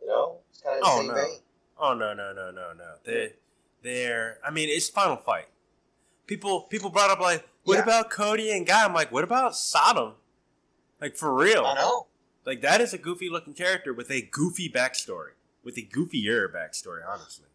[0.00, 1.14] You know, it's kind of the Oh, same no.
[1.14, 1.38] vein.
[1.78, 2.94] Oh no no no no no.
[3.04, 3.34] They
[3.82, 5.48] they're I mean it's Final Fight.
[6.26, 7.82] People people brought up like what Yeah.
[7.82, 8.84] about Cody and Guy?
[8.84, 10.14] I'm like what about Sodom?
[11.00, 11.64] Like for real.
[11.64, 12.06] I know.
[12.44, 15.32] Like that is a goofy looking character with a goofy backstory.
[15.62, 17.46] With a goofier backstory, honestly.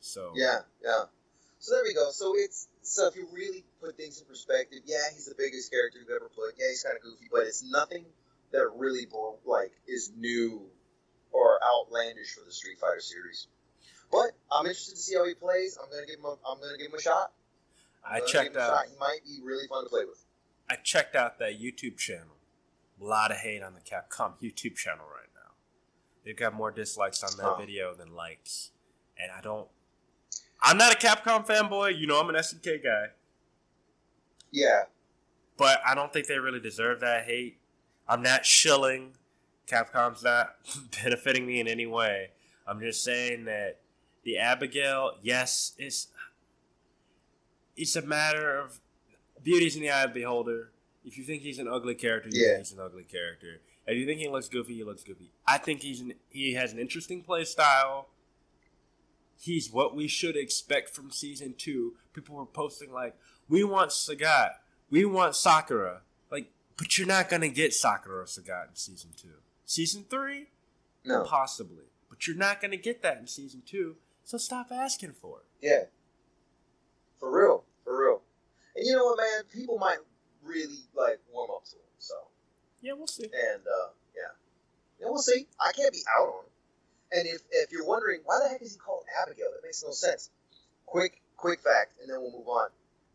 [0.00, 1.04] So Yeah, yeah.
[1.62, 2.10] So there we go.
[2.10, 6.00] So it's so if you really put things in perspective, yeah, he's the biggest character
[6.00, 6.58] you've ever put.
[6.58, 8.04] Yeah, he's kind of goofy, but it's nothing
[8.50, 9.06] that really
[9.46, 10.66] like is new
[11.30, 13.46] or outlandish for the Street Fighter series.
[14.10, 15.78] But I'm interested to see how he plays.
[15.80, 16.24] I'm gonna give him.
[16.24, 17.30] A, I'm gonna give him a shot.
[18.04, 18.86] I checked give him a out.
[18.90, 20.18] He might be really fun to play with.
[20.68, 22.38] I checked out that YouTube channel.
[23.00, 25.52] A lot of hate on the Capcom YouTube channel right now.
[26.24, 27.56] They've got more dislikes on that Huh.
[27.56, 28.72] video than likes,
[29.16, 29.68] and I don't.
[30.62, 31.98] I'm not a Capcom fanboy.
[31.98, 33.06] You know, I'm an SNK guy,
[34.50, 34.82] Yeah,
[35.56, 37.58] but I don't think they really deserve that hate.
[38.08, 39.12] I'm not shilling.
[39.66, 40.54] Capcom's not
[41.02, 42.30] benefiting me in any way.
[42.66, 43.78] I'm just saying that
[44.24, 46.08] the Abigail, yes, it's
[47.76, 48.80] it's a matter of
[49.42, 50.70] beauty's in the eye of the beholder.
[51.04, 52.52] If you think he's an ugly character, you Yeah.
[52.54, 53.60] think he's an ugly character.
[53.86, 55.30] If you think he looks goofy, he looks goofy.
[55.48, 58.08] I think he's an, he has an interesting play style.
[59.42, 61.94] He's what we should expect from season two.
[62.12, 63.16] People were posting like,
[63.48, 64.52] "We want Sagat,
[64.88, 69.34] we want Sakura." Like, but you're not gonna get Sakura or Sagat in season two.
[69.66, 70.50] Season three,
[71.04, 73.96] no, possibly, but you're not gonna get that in season two.
[74.22, 75.66] So stop asking for it.
[75.66, 75.84] yeah,
[77.18, 78.22] for real, for real.
[78.76, 79.42] And you know what, man?
[79.52, 79.98] People might
[80.40, 81.82] really like warm up to him.
[81.98, 82.14] So,
[82.80, 83.24] Yeah, we'll see.
[83.24, 84.30] and uh, yeah,
[85.00, 85.48] yeah, we'll see.
[85.58, 86.50] I can't be out on him.
[87.12, 89.92] And if if you're wondering why the heck is he called Abigail, that makes no
[89.92, 90.30] sense.
[90.86, 92.68] Quick, quick fact, and then we'll move on.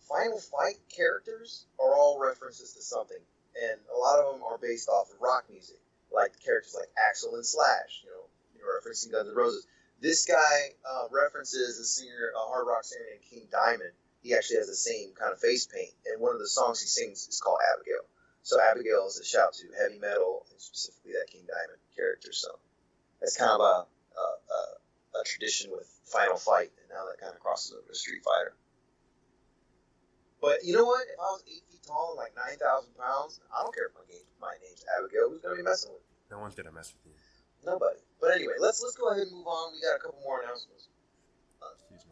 [0.07, 3.19] Final Fight characters are all references to something,
[3.61, 5.79] and a lot of them are based off of rock music,
[6.13, 8.23] like characters like Axel and Slash, you know,
[8.55, 9.67] you know referencing Guns N' Roses.
[9.99, 13.91] This guy uh, references a singer, a hard rock singer named King Diamond.
[14.21, 16.87] He actually has the same kind of face paint, and one of the songs he
[16.87, 18.05] sings is called Abigail.
[18.43, 22.31] So Abigail is a shout to heavy metal, and specifically that King Diamond character.
[22.31, 22.59] So
[23.19, 27.33] that's kind of a, a, a, a tradition with Final Fight, and now that kind
[27.33, 28.55] of crosses over to Street Fighter.
[30.41, 31.01] But you know what?
[31.07, 33.95] If I was eight feet tall and like nine thousand pounds, I don't care if
[33.97, 35.29] my name my name's Abigail.
[35.29, 36.01] Who's gonna be messing with?
[36.01, 36.07] me?
[36.29, 37.17] No one's gonna mess with you.
[37.65, 37.99] Nobody.
[38.21, 39.73] But anyway, let's let's go ahead and move on.
[39.73, 40.89] We got a couple more announcements.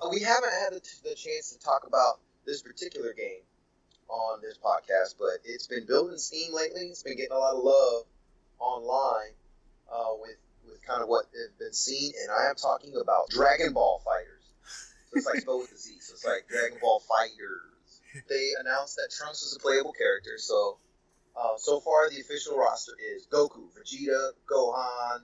[0.01, 3.45] Uh, we haven't had the, the chance to talk about this particular game
[4.09, 6.89] on this podcast, but it's been building steam lately.
[6.89, 8.03] It's been getting a lot of love
[8.59, 9.33] online
[9.91, 10.37] uh, with
[10.67, 14.45] with kind of what has been seen, and I am talking about Dragon Ball FighterZ.
[15.10, 18.28] So it's like spelled with a Z, so it's like Dragon Ball FighterZ.
[18.30, 20.78] They announced that Trunks is a playable character, so
[21.36, 25.19] uh, so far the official roster is Goku, Vegeta, Gohan,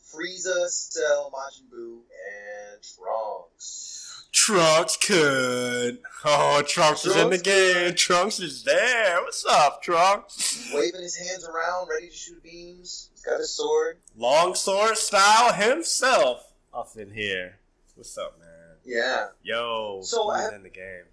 [0.00, 4.05] Frieza, Cell, Majin Buu, and Trunks.
[4.46, 5.98] Trunks could.
[6.24, 7.94] Oh, Trunks, is in the Trunks game.
[7.96, 9.20] Trunks is there.
[9.22, 10.70] What's up, Trunks?
[10.72, 13.10] Waving his hands around, ready to shoot beams.
[13.12, 13.96] He's got his sword.
[14.16, 17.56] Long sword style himself up in here.
[17.96, 18.76] What's up, man?
[18.84, 19.26] Yeah.
[19.42, 21.06] Yo, So, he's in the game.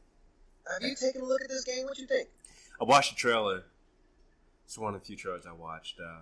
[0.71, 1.85] Have you taken a look at this game?
[1.85, 2.27] What you think?
[2.79, 3.63] I watched the trailer.
[4.65, 5.99] It's one of the few trailers I watched.
[5.99, 6.19] Uh,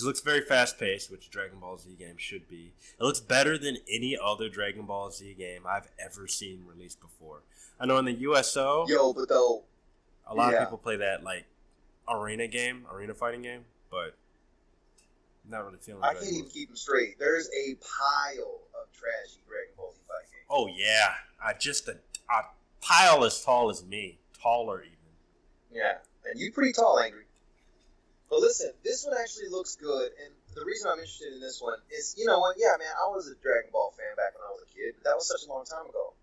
[0.00, 2.72] it looks very fast paced, which Dragon Ball Z game should be.
[2.98, 7.42] It looks better than any other Dragon Ball Z game I've ever seen released before.
[7.80, 9.64] I know in the USO, Yo, but though,
[10.26, 10.58] a lot yeah.
[10.58, 11.44] of people play that like
[12.08, 14.14] arena game, arena fighting game, but
[15.44, 16.02] I'm not really feeling.
[16.02, 17.18] I can't even keep them straight.
[17.18, 20.46] There's a pile of trashy Dragon Ball Z fighting games.
[20.48, 21.92] Oh yeah, I just a,
[22.30, 22.44] a
[22.80, 24.96] pile as tall as me, taller even.
[25.72, 25.94] Yeah,
[26.30, 27.21] and you pretty tall, Angry.
[28.32, 31.76] But listen, this one actually looks good, and the reason I'm interested in this one
[31.90, 32.56] is, you know what?
[32.58, 35.04] Yeah, man, I was a Dragon Ball fan back when I was a kid, but
[35.04, 36.14] that was such a long time ago.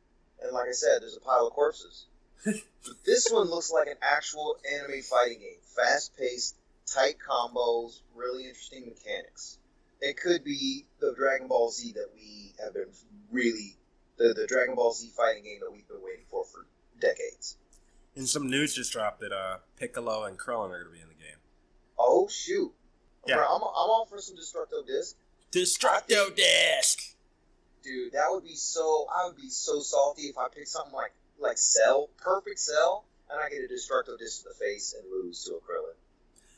[0.42, 2.08] And like I said, there's a pile of corpses.
[2.44, 2.56] but
[3.06, 6.56] this one looks like an actual anime fighting game, fast-paced,
[6.88, 9.60] tight combos, really interesting mechanics.
[10.02, 12.90] It could be the Dragon Ball Z that we have been
[13.30, 13.78] really
[14.18, 16.66] the, the Dragon Ball Z fighting game that we've been waiting for for
[17.00, 17.56] decades.
[18.16, 21.09] And some news just dropped that uh, Piccolo and Krillin are going to be in.
[22.00, 22.72] Oh shoot!
[23.28, 23.36] Yeah.
[23.36, 25.16] Bro, I'm, I'm all for some Destructo Disc,
[25.52, 27.16] Destructo Disc.
[27.84, 28.14] dude.
[28.14, 29.06] That would be so.
[29.14, 33.40] I would be so salty if I picked something like like Cell, perfect Cell, and
[33.40, 35.96] I get a Destructo Disc to the face and lose to a Krillin.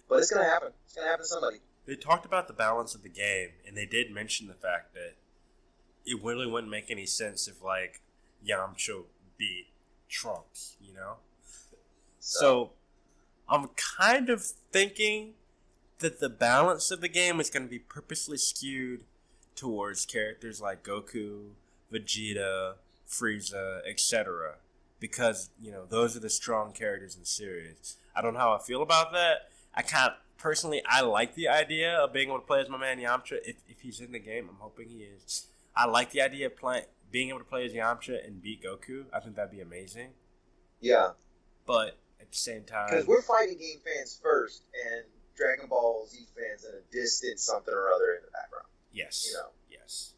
[0.08, 0.70] But it's gonna happen.
[0.86, 1.58] It's gonna happen to somebody.
[1.86, 5.16] They talked about the balance of the game, and they did mention the fact that
[6.06, 8.02] it really wouldn't make any sense if like
[8.48, 9.04] Yamcha
[9.38, 9.68] beat
[10.10, 11.16] Trunks, you know.
[12.20, 12.72] So
[13.52, 15.34] I'm kind of thinking
[16.00, 19.04] that the balance of the game is going to be purposely skewed
[19.56, 21.50] towards characters like Goku,
[21.92, 22.76] Vegeta,
[23.08, 24.56] Frieza, etc.
[25.02, 27.98] Because you know those are the strong characters in the series.
[28.16, 29.50] I don't know how I feel about that.
[29.76, 32.78] I kind of personally I like the idea of being able to play as my
[32.78, 34.48] man Yamcha if, if he's in the game.
[34.50, 35.48] I'm hoping he is.
[35.76, 39.04] I like the idea of playing being able to play as Yamcha and beat Goku.
[39.14, 40.12] I think that'd be amazing.
[40.80, 41.10] yeah,
[41.66, 45.04] But at the same time, because we're fighting game fans first, and
[45.36, 48.68] Dragon Ball Z fans in a distant something or other in the background.
[48.94, 50.14] yes, You know, yes.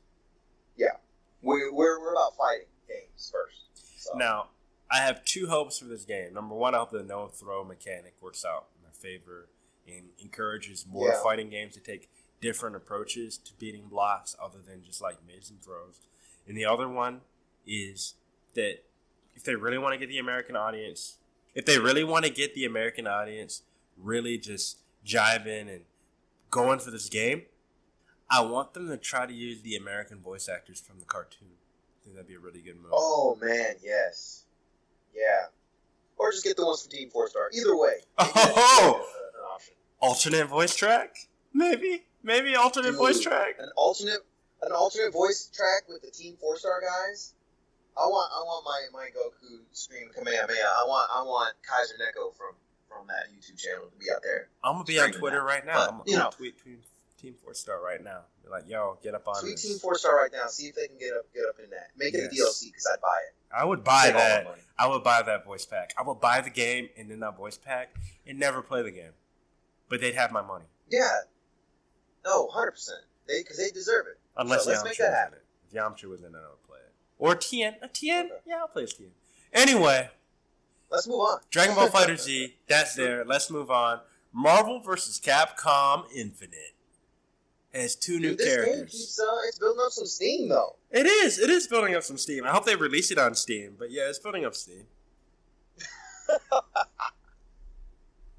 [0.75, 0.97] Yeah.
[1.41, 3.61] We're we're, we're about fighting games first.
[4.03, 4.11] So.
[4.17, 4.47] Now,
[4.91, 6.33] I have two hopes for this game.
[6.33, 9.49] Number one, I hope the no throw mechanic works out in my favor
[9.87, 11.23] and encourages more Yeah.
[11.23, 12.09] fighting games to take
[12.41, 15.99] different approaches to beating blocks other than just like mids and throws.
[16.47, 17.21] And the other one
[17.65, 18.15] is
[18.55, 18.79] that
[19.35, 21.17] if they really want to get the American audience,
[21.55, 23.63] if they really want to get the American audience
[23.97, 25.81] really just jiving and
[26.49, 27.43] going for this game,
[28.29, 31.49] I want them to try to use the American voice actors from the cartoon.
[31.49, 32.91] I think that'd be a really good move.
[32.91, 34.43] Oh man, yes,
[35.15, 35.47] yeah.
[36.17, 37.49] Or just get the ones from Team Four Star.
[37.53, 39.05] Either way, maybe that should be Oh!
[39.33, 39.73] an option.
[39.99, 41.15] alternate voice track?
[41.53, 43.55] Maybe, maybe alternate Dude, voice track.
[43.59, 44.21] An alternate,
[44.63, 47.33] an alternate voice track with the Team Four Star guys.
[47.97, 50.65] I want, I want my my Goku scream Kamehameha.
[50.65, 52.55] I want, I want Kaiser Neko from
[52.87, 54.49] from that YouTube channel to be out there.
[54.63, 55.43] I'm gonna be on Twitter that.
[55.43, 55.73] right now.
[55.85, 56.23] But, I'm, you I'm know.
[56.25, 56.79] gonna tweet Team,
[57.21, 58.21] Team Four Star right now.
[58.43, 59.63] Be like, yo, get up on Tweet this.
[59.63, 60.47] Team Four Star right now.
[60.47, 61.89] See if they can get up, get up in that.
[61.97, 63.35] Make it a DLC because I'd buy it.
[63.55, 64.55] I would buy Save that.
[64.77, 65.93] I would buy that voice pack.
[65.97, 69.11] I would buy the game and then that voice pack and never play the game.
[69.89, 70.65] But they'd have my money.
[70.89, 71.07] Yeah.
[72.25, 73.01] No, hundred percent.
[73.27, 74.19] They because they deserve it.
[74.37, 75.37] Unless So let's Yamcha make was that in happen.
[75.37, 75.43] it.
[75.67, 76.92] If Yamcha was in it, I would play it.
[77.19, 77.75] Or Tien.
[77.81, 78.29] A Tien?
[78.45, 79.11] Yeah, I'll play as Tien.
[79.53, 80.09] Anyway,
[80.89, 81.39] Let's move on.
[81.49, 83.25] Dragon Ball Fighter Z, that's there.
[83.25, 83.99] Let's move on.
[84.31, 85.19] Marvel vs.
[85.19, 86.75] Capcom Infinite
[87.73, 88.91] has two new Dude, this game characters.
[88.91, 90.75] keeps uh, it's building up some steam though.
[90.91, 91.39] It is.
[91.39, 92.43] It is building up some steam.
[92.45, 93.75] I hope they release it on Steam.
[93.79, 94.85] But yeah, it's building up steam.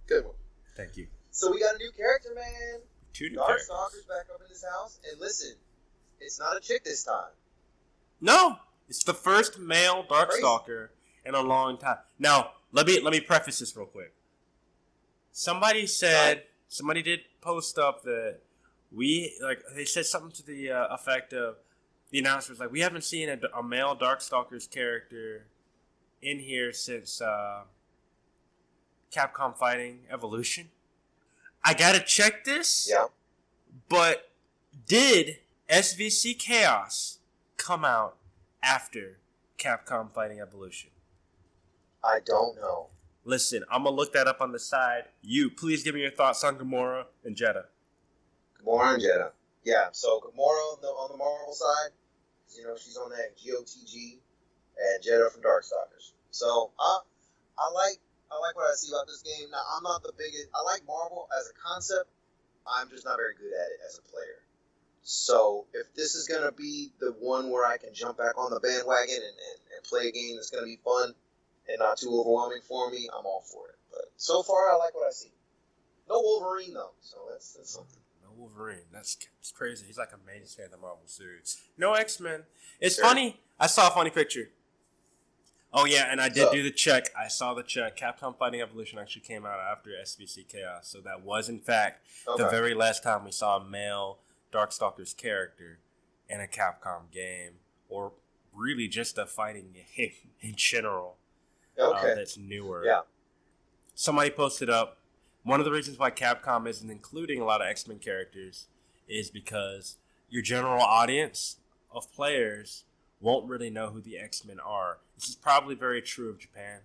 [0.06, 0.34] Good one.
[0.76, 1.06] Thank you.
[1.30, 2.80] So we got a new character, man.
[3.12, 3.68] Two new characters.
[3.68, 5.54] Darkstalker's back up in this house, and listen,
[6.20, 7.32] it's not a chick this time.
[8.24, 8.56] No,
[8.88, 10.88] it's the first male Darkstalker
[11.26, 11.98] in a long time.
[12.18, 14.14] Now, let me let me preface this real quick.
[15.30, 18.38] Somebody said somebody did post up that
[18.90, 21.56] we like they said something to the uh, effect of
[22.10, 25.44] the announcer was like we haven't seen a, a male Darkstalker's character
[26.22, 27.64] in here since uh,
[29.14, 30.70] Capcom Fighting Evolution.
[31.62, 32.88] I gotta check this.
[32.90, 33.08] Yeah.
[33.90, 34.30] But
[34.86, 37.18] did SVC Chaos
[37.56, 38.16] come out
[38.62, 39.18] after
[39.58, 40.90] Capcom Fighting Evolution?
[42.02, 42.88] I don't know.
[43.24, 45.04] Listen, I'm gonna look that up on the side.
[45.22, 47.66] You, please give me your thoughts on Gamora and Jeddah.
[48.62, 49.32] Gamora and Jeddah.
[49.64, 49.88] Yeah.
[49.92, 51.96] So Gamora on the on the Marvel side,
[52.54, 54.18] you know, she's on that GOTG,
[54.76, 56.12] and Jeddah from Darkstalkers.
[56.30, 57.00] So I
[57.58, 57.98] I like
[58.30, 59.50] I like what I see about this game.
[59.50, 60.48] Now I'm not the biggest.
[60.54, 62.10] I like Marvel as a concept.
[62.68, 64.43] I'm just not very good at it as a player.
[65.06, 68.58] So if this is gonna be the one where I can jump back on the
[68.58, 71.14] bandwagon and, and, and play a game that's gonna be fun
[71.68, 73.76] and not too overwhelming for me, I'm all for it.
[73.92, 75.30] But so far, I like what I see.
[76.08, 78.00] No Wolverine though, so that's that's something.
[78.22, 78.80] No Wolverine.
[78.92, 79.84] That's, that's crazy.
[79.86, 81.60] He's like a mainstay of the Marvel series.
[81.76, 82.44] No X Men.
[82.80, 83.04] It's Sure.
[83.04, 83.40] funny.
[83.60, 84.48] I saw a funny picture.
[85.76, 87.10] Oh yeah, and I did So- do the check.
[87.18, 87.98] I saw the check.
[87.98, 92.42] Capcom Fighting Evolution actually came out after SVC Chaos, so that was in fact Okay.
[92.42, 94.18] the very last time we saw a male
[94.54, 95.78] Darkstalker's character
[96.28, 97.54] in a Capcom game,
[97.88, 98.12] or
[98.54, 101.16] really just a fighting game in general
[101.78, 102.14] uh, okay.
[102.14, 102.84] that's newer.
[102.84, 103.00] Yeah.
[103.94, 104.98] Somebody posted up
[105.42, 108.66] one of the reasons why Capcom isn't including a lot of X Men characters
[109.08, 109.96] is because
[110.30, 111.56] your general audience
[111.92, 112.84] of players
[113.20, 114.98] won't really know who the X Men are.
[115.16, 116.80] This is probably very true of Japan.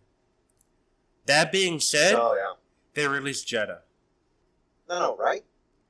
[1.25, 2.53] That being said, oh yeah.
[2.93, 3.81] they released Jeddah.
[4.87, 5.43] No, no, right?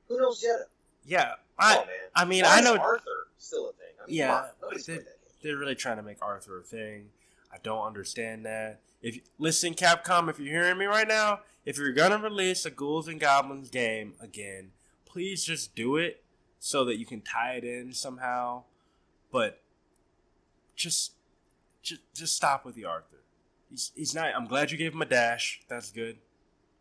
[0.08, 0.66] Who knows Jeddah?
[1.04, 1.86] Yeah, I, man.
[2.14, 3.04] I mean, Why I know Arthur
[3.38, 3.86] still a thing.
[4.02, 5.04] I mean, Yeah, on, they- played that game.
[5.42, 7.10] they're really trying to make Arthur a thing.
[7.52, 8.80] I don't understand that.
[9.02, 13.08] If listen, Capcom, if you're hearing me right now, if you're gonna release a Ghouls
[13.08, 14.72] and Goblins game again,
[15.06, 16.22] please just do it
[16.58, 18.64] so that you can tie it in somehow.
[19.32, 19.62] But
[20.76, 21.12] just,
[21.82, 23.16] just, just stop with the Arthur.
[23.70, 24.34] He's he's not.
[24.34, 25.60] I'm glad you gave him a dash.
[25.68, 26.18] That's good.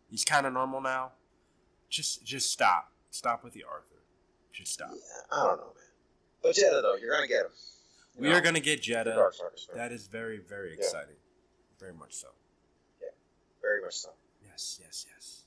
[0.10, 1.12] He's kind of normal now.
[1.90, 2.92] Just, just stop.
[3.12, 3.99] Stop with the Arthur.
[4.54, 4.90] Just stop.
[4.92, 4.98] Yeah,
[5.32, 5.74] I don't know, man.
[6.42, 7.52] But Jeddah though, you're gonna get him.
[8.16, 9.32] You We know, are gonna get Jeddah.
[9.76, 10.76] That is very, very Yeah.
[10.78, 11.16] exciting.
[11.80, 12.30] Very much so.
[13.02, 13.10] Yeah,
[13.62, 14.10] very much so.
[14.46, 15.44] Yes, yes, yes.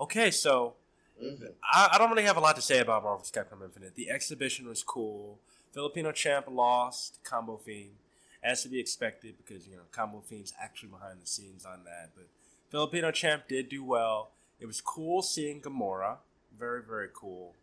[0.00, 0.76] Okay, so
[1.20, 1.54] Mhm.
[1.62, 3.94] I, I don't really have a lot to say about Marvel's Capcom Infinite.
[3.94, 5.38] The exhibition was cool.
[5.72, 7.96] Filipino champ lost Combo Fiend,
[8.42, 12.10] as to be expected because you know Combo Fiend's actually behind the scenes on that.
[12.14, 12.26] But
[12.70, 14.30] Filipino champ did do well.
[14.60, 16.18] It was cool seeing Gamora.
[16.56, 17.54] Very, very cool.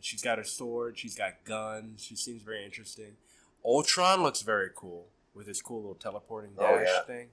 [0.00, 0.98] She's got her sword.
[0.98, 2.02] She's got guns.
[2.04, 3.16] She seems very interesting.
[3.64, 7.02] Ultron looks very cool with his cool little teleporting Oh, dash yeah.
[7.04, 7.28] thing.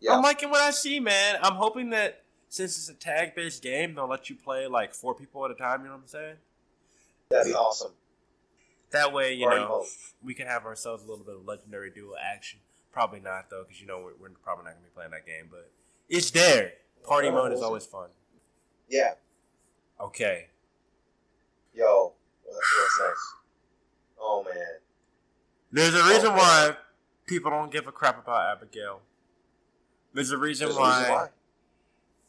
[0.00, 0.14] Yeah.
[0.16, 1.36] I'm liking what I see, man.
[1.42, 5.14] I'm hoping that since it's a tag based game, they'll let you play like four
[5.14, 5.80] people at a time.
[5.82, 6.34] You know what I'm saying?
[7.30, 7.92] That'd be awesome.
[8.90, 9.86] That way, you know, hope.
[10.24, 12.60] we can have ourselves a little bit of legendary duo action.
[12.90, 15.48] Probably not though, because you know we're, we're probably not gonna be playing that game.
[15.50, 15.70] But
[16.08, 16.72] it's there.
[17.04, 18.08] Party Oh, mode is always fun.
[18.88, 19.12] Yeah.
[20.00, 20.46] Okay.
[21.78, 22.12] Yo,
[22.44, 23.34] what's, next?
[24.20, 24.54] Oh man.
[25.70, 26.36] There's a reason Okay.
[26.36, 26.76] why
[27.26, 29.00] people don't give a crap about Abigail.
[30.12, 31.28] There's a reason There's a why, reason why.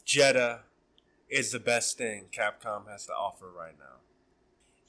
[0.05, 0.59] Jeddah
[1.29, 3.85] is the best thing Capcom has to offer right now.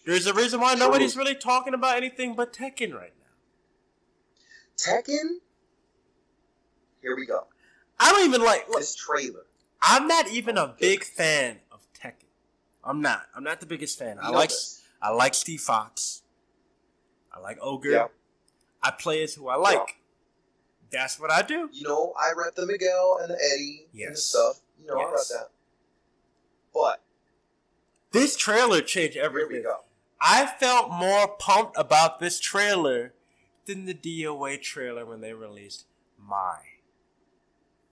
[0.04, 0.80] There's a reason why True.
[0.86, 3.26] nobody's really talking about anything but Tekken right now.
[4.76, 5.38] Tekken.
[7.00, 7.46] Here we go.
[7.98, 8.68] I don't even like.
[8.68, 9.46] Look, This trailer.
[9.82, 11.60] I'm not even a big fan.
[12.84, 13.22] I'm not.
[13.34, 14.16] I'm not the biggest fan.
[14.16, 14.48] You I like.
[14.50, 14.82] this.
[15.02, 16.22] I like Steve Fox.
[17.32, 17.90] I like Ogre.
[17.90, 18.06] Yeah.
[18.82, 19.96] I play as who I like.
[20.90, 21.68] That's what I do.
[21.72, 24.60] You know, I rep the Miguel and the Eddie and the stuff.
[24.80, 25.28] You know, I rep Yes.
[25.28, 25.50] that.
[26.74, 27.02] But
[28.12, 29.62] This trailer changed here we everything.
[29.64, 29.80] go.
[30.20, 33.14] I felt more pumped about this trailer
[33.66, 35.84] than the DOA trailer when they released
[36.18, 36.56] My.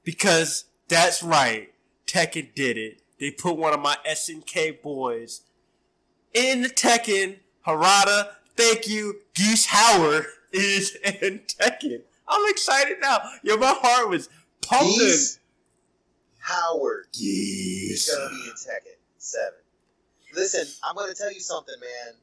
[0.05, 1.73] Because that's right,
[2.07, 3.03] Tekken did it.
[3.21, 5.43] They put one of my SNK boys
[6.33, 7.39] in the Tekken.
[7.67, 9.21] Harada, thank you.
[9.35, 12.03] Geese Howard is in Tekken.
[12.27, 13.19] I'm excited now.
[13.43, 14.29] Yo, my heart was
[14.63, 14.89] pumping.
[14.91, 15.41] Geese
[16.39, 18.15] Howard is Geese.
[18.15, 19.59] gonna be in Tekken Seven.
[20.35, 22.15] Listen, I'm gonna tell you something, man.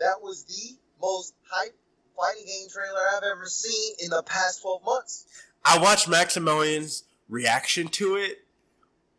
[0.00, 1.74] That was the most hype
[2.16, 5.26] fighting game trailer I've ever seen in the past 12 months.
[5.64, 8.38] I watched Maximilian's reaction to it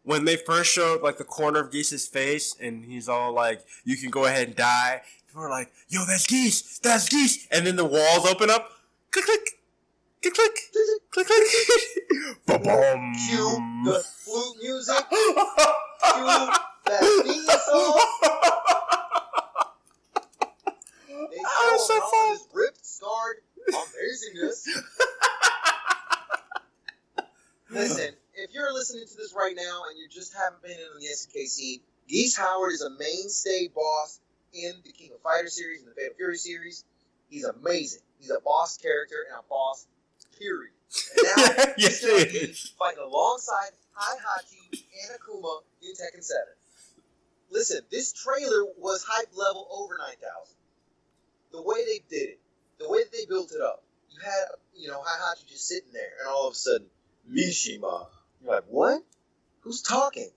[0.10, 3.96] when they first showed like the corner of Geese's face, and he's all like, "You
[3.96, 6.80] can go ahead and die." People were like, "Yo, that's Geese!
[6.80, 8.72] That's Geese!" And then the walls open up.
[9.12, 9.60] Click click,
[10.24, 10.58] click click,
[11.12, 11.44] click click.
[12.48, 13.14] Ba boom.
[13.14, 15.10] Cue the flute music.
[15.10, 15.36] Cue
[16.86, 18.02] that theme song.
[21.30, 22.38] They show ah, was so him fun.
[22.54, 23.38] ripped, scarred
[23.72, 24.66] amazingness.
[27.70, 31.46] Listen, if you're listening to this right now and you just haven't been in the
[31.48, 34.20] scene, Geese Howard is a mainstay boss
[34.54, 36.84] in the King of Fighters series and the Fatal Fury series.
[37.30, 38.02] He's amazing.
[38.20, 39.88] He's a boss character and a boss,
[40.38, 40.74] period.
[41.18, 42.74] And now yes, he's he is.
[42.78, 46.42] fighting alongside Heihachi and Akuma in Tekken 7.
[47.52, 50.56] Listen, this trailer was hype level over 9,000.
[51.52, 52.40] The way they did it,
[52.80, 56.12] the way that they built it up, you had, you know, Heihachi just sitting there,
[56.20, 56.88] and all of a sudden,
[57.32, 58.08] Mishima.
[58.42, 59.02] You're like, what?
[59.70, 60.32] Who's talking?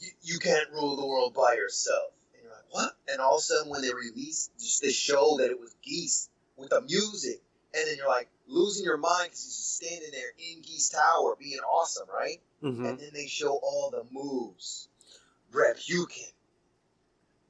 [0.00, 2.12] You, you can't rule the world by yourself.
[2.32, 2.96] And you're like, what?
[3.06, 6.30] And all of a sudden, when they released, just they show that it was Geese
[6.56, 7.42] with the music,
[7.74, 11.36] and then you're like losing your mind because he's just standing there in Geese Tower
[11.38, 12.40] being awesome, right?
[12.62, 12.88] Mhm.
[12.88, 14.88] And then they show all the moves.
[15.52, 16.32] Reppuken.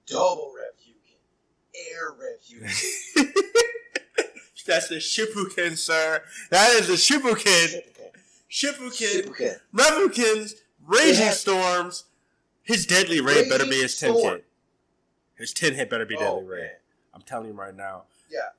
[0.07, 1.21] Double Reppuken.
[1.93, 3.33] Air Reppuken.
[4.67, 6.25] That's the Shippuken, sir.
[6.51, 7.81] That is the Shippuken.
[8.51, 9.25] Shippuken.
[9.35, 9.61] Shippuken.
[9.75, 10.55] Revukin's
[10.87, 11.31] Raging Yeah.
[11.33, 12.05] Storms.
[12.63, 14.35] His Deadly Rave better be his 10 Storm.
[14.37, 14.47] hit.
[15.37, 16.63] His 10 hit better be Oh, Deadly Rave.
[16.63, 16.71] man.
[17.15, 18.05] I'm telling you right now.
[18.31, 18.51] Yeah.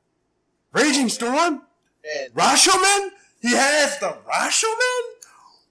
[0.73, 1.63] Raging Storm?
[2.03, 3.09] And Rashomon?
[3.41, 5.01] He has the Rashomon?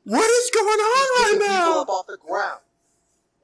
[0.05, 1.81] What is going on right now?
[1.83, 2.61] up off the ground.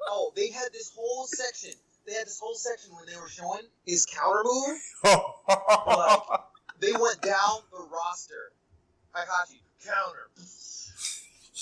[0.07, 1.73] Oh, they had this whole section.
[2.07, 4.79] They had this whole section when they were showing his counter move.
[6.81, 8.53] They went down the roster.
[9.15, 10.31] Heihachi, counter.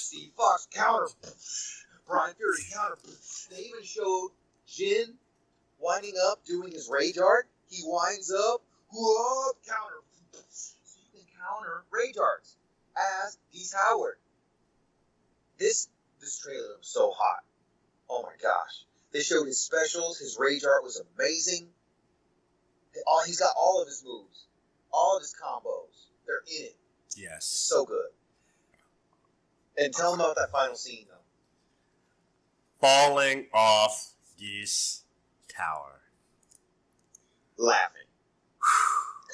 [0.08, 1.06] Steve Fox, counter.
[2.06, 2.96] Brian Fury, counter.
[3.50, 4.30] They even showed
[4.66, 5.18] Jin
[5.78, 7.46] winding up, doing his rage art.
[7.68, 10.00] He winds up, whoop, counter.
[10.48, 12.56] So you can counter rage arts
[12.96, 14.16] as Geese Howard.
[15.58, 15.88] This
[16.22, 17.44] this trailer was so hot.
[18.08, 18.86] Oh my gosh.
[19.12, 20.18] They showed his specials.
[20.18, 21.68] His rage art was amazing.
[23.06, 24.46] All he's got all of his moves,
[24.90, 26.06] all of his combos.
[26.26, 26.76] They're in it.
[27.14, 27.44] yes.
[27.44, 28.08] So good.
[29.78, 31.14] And tell them about that final scene though.
[32.80, 35.04] Falling off Geese
[35.48, 36.00] Tower.
[37.56, 38.02] Laughing.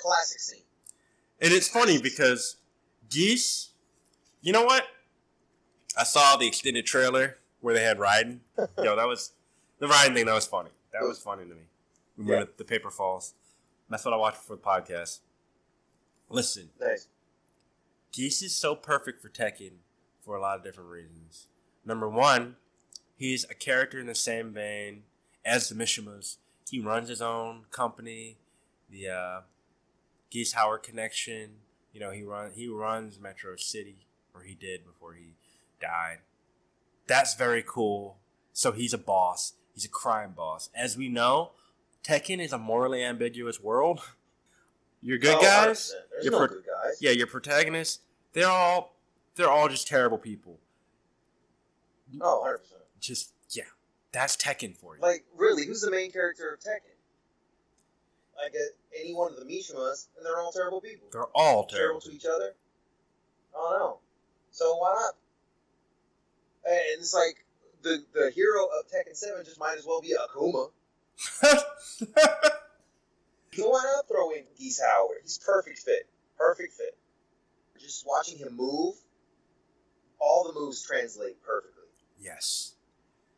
[0.03, 0.63] Classic scene.
[1.41, 2.57] And it's funny because
[3.11, 3.71] Geese,
[4.43, 4.85] you know what?
[5.99, 8.41] I saw the extended trailer where they had riding.
[8.83, 9.33] Yo, that was
[9.79, 10.27] the riding thing.
[10.27, 10.71] That was funny.
[10.93, 11.63] That was funny to me.
[12.17, 12.41] When Yeah.
[12.45, 13.35] the, the paper falls.
[13.91, 15.21] That's what I watched for the podcast.
[16.29, 17.09] Listen, Nice.
[18.13, 19.73] Geese is so perfect for Tekken
[20.25, 21.47] for a lot of different reasons.
[21.85, 22.57] Number one,
[23.17, 25.03] he's a character in the same vein
[25.45, 26.37] as the Mishimas.
[26.71, 28.37] He runs his own company,
[28.91, 29.41] the uh,
[30.31, 31.51] Geese Howard Connection.
[31.93, 35.35] You know, he run he runs Metro City, or he did before he
[35.81, 36.19] died.
[37.07, 38.17] That's very cool.
[38.53, 39.53] So he's a boss.
[39.75, 40.71] He's a crime boss.
[40.75, 41.51] As we know,
[42.03, 44.01] Tekken is a morally ambiguous world.
[45.03, 46.11] Your good Oh, guys, 100%.
[46.13, 46.97] There's no pro- good guys.
[47.03, 47.99] yeah, your protagonists,
[48.33, 48.94] they're all
[49.37, 50.59] they're all just terrible people.
[52.21, 52.81] Oh, 100 percent.
[53.01, 53.65] Just yeah,
[54.13, 55.03] that's Tekken for you.
[55.03, 56.91] Like, really, who's the main character of Tekken?
[58.39, 61.09] I get uh, any one of the Mishimas, and they're all terrible people.
[61.13, 62.01] they're all terrible terrible.
[62.01, 62.55] to each other.
[63.57, 63.99] I don't know.
[64.51, 65.15] So why not?
[66.71, 67.45] And it's like
[67.83, 70.71] the the hero of Tekken Seven just might as well be Akuma.
[73.57, 75.19] So why not throw in Geese Howard?
[75.23, 76.09] He's perfect fit.
[76.37, 76.97] Perfect fit.
[77.81, 78.97] Just watching him move,
[80.25, 81.85] all the moves translate perfectly.
[82.19, 82.73] yes,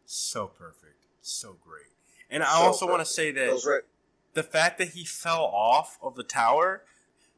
[0.05, 1.87] so perfect, so great.
[2.31, 3.81] And I So also want to say that re-
[4.35, 6.83] the fact that he fell off of the tower,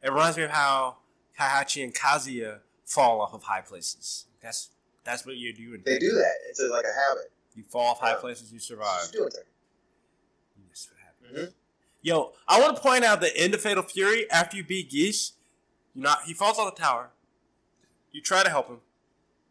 [0.02, 0.98] it reminds me of how
[1.38, 4.26] Heihachi and Kazuya fall off of high places.
[4.42, 4.70] That's
[5.04, 6.34] that's what you do in they do that.
[6.48, 7.30] It's like a habit.
[7.54, 8.16] You fall off high Yeah.
[8.16, 9.00] places, you survive.
[9.00, 9.44] just doing Tekken.
[10.68, 11.50] That's what happens.
[11.50, 11.54] Mhm.
[12.02, 15.32] Yo, I want to point out the end of Fatal Fury after you beat Geese.
[15.94, 17.10] You know, he falls off the tower.
[18.12, 18.80] You try to help him.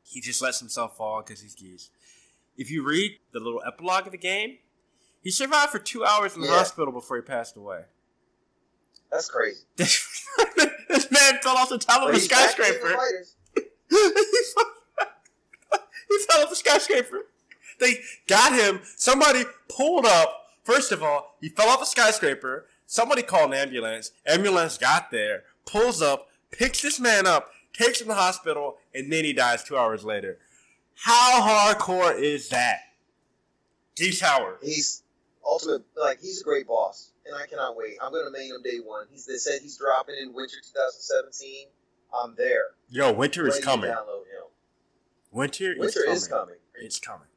[0.08, 1.90] He just lets himself fall because he's Geese.
[2.58, 4.58] If you read the little epilogue of the game,
[5.22, 6.58] he survived for two hours in the Yeah.
[6.58, 7.84] hospital before he passed away.
[9.12, 9.62] That's crazy.
[9.78, 13.02] this man fell off the top of a he's back in the skyscraper.
[13.56, 13.64] he,
[14.56, 14.66] fell,
[16.10, 17.26] he fell off a skyscraper.
[17.80, 18.82] They got him.
[18.96, 20.46] Somebody pulled up.
[20.64, 22.66] First of all, he fell off a skyscraper.
[22.86, 24.12] Somebody called an ambulance.
[24.26, 29.12] Ambulance got there, pulls up, picks this man up, takes him to the hospital, and
[29.12, 30.40] then he dies two hours later.
[30.96, 32.80] How hardcore is that?
[33.96, 34.58] Geese Howard.
[34.62, 35.04] He's
[35.46, 35.84] ultimate.
[35.96, 37.98] Like he's a great boss, and I cannot wait.
[38.02, 39.06] I'm gonna main him day one.
[39.12, 41.68] He's they said he's dropping in winter 2017.
[42.14, 42.64] I'm there.
[42.90, 43.92] Yo, winter is Ready to coming.
[43.92, 44.48] Download him.
[45.32, 46.46] Winter, Winter is is coming.
[46.46, 46.56] coming.
[46.76, 47.28] It's coming.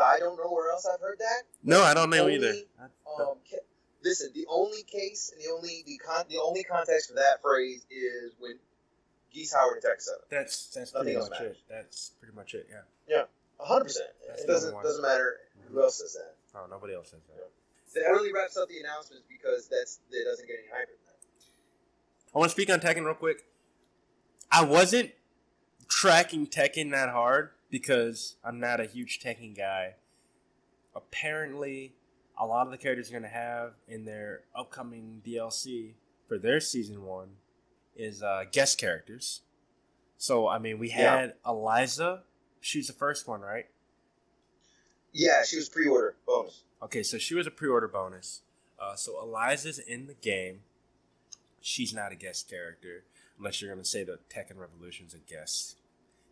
[0.00, 1.42] I don't know where else I've heard that.
[1.62, 2.54] No, I don't know Only, either.
[2.80, 3.58] Um, ca-
[4.02, 8.32] listen, the only case, the only the con, the only context for that phrase is
[8.40, 8.58] when
[9.32, 10.20] Geese Howard attacked seven.
[10.30, 11.56] That's that's Nothing pretty much matters.
[11.56, 11.62] it.
[11.70, 12.68] That's pretty much it.
[13.08, 13.22] Yeah.
[13.60, 14.08] A hundred percent.
[14.38, 15.36] It doesn't doesn't matter
[15.70, 16.34] who else says that.
[16.58, 18.00] Oh, nobody else says that.
[18.00, 22.34] That really wraps up the announcements because that's that doesn't get any hype than that.
[22.34, 23.44] I want to speak on Tekken real quick.
[24.50, 25.12] I wasn't
[25.88, 29.94] tracking Tekken that hard because I'm not a huge Tekken guy.
[30.94, 31.94] Apparently,
[32.38, 35.92] a lot of the characters you're going to have in their upcoming DLC
[36.26, 37.28] for their season one
[37.96, 39.40] is uh, guest characters.
[40.18, 41.16] So, I mean, we Yeah.
[41.18, 42.22] had Eliza.
[42.60, 43.66] She's the first one, right?
[45.12, 46.62] Yeah, she was pre-order bonus.
[46.82, 48.42] Okay, so she was a pre-order bonus.
[48.78, 50.60] Uh, so Eliza's in the game.
[51.60, 53.04] She's not a guest character,
[53.38, 55.76] unless you're gonna say that Tekken Revolution's a guest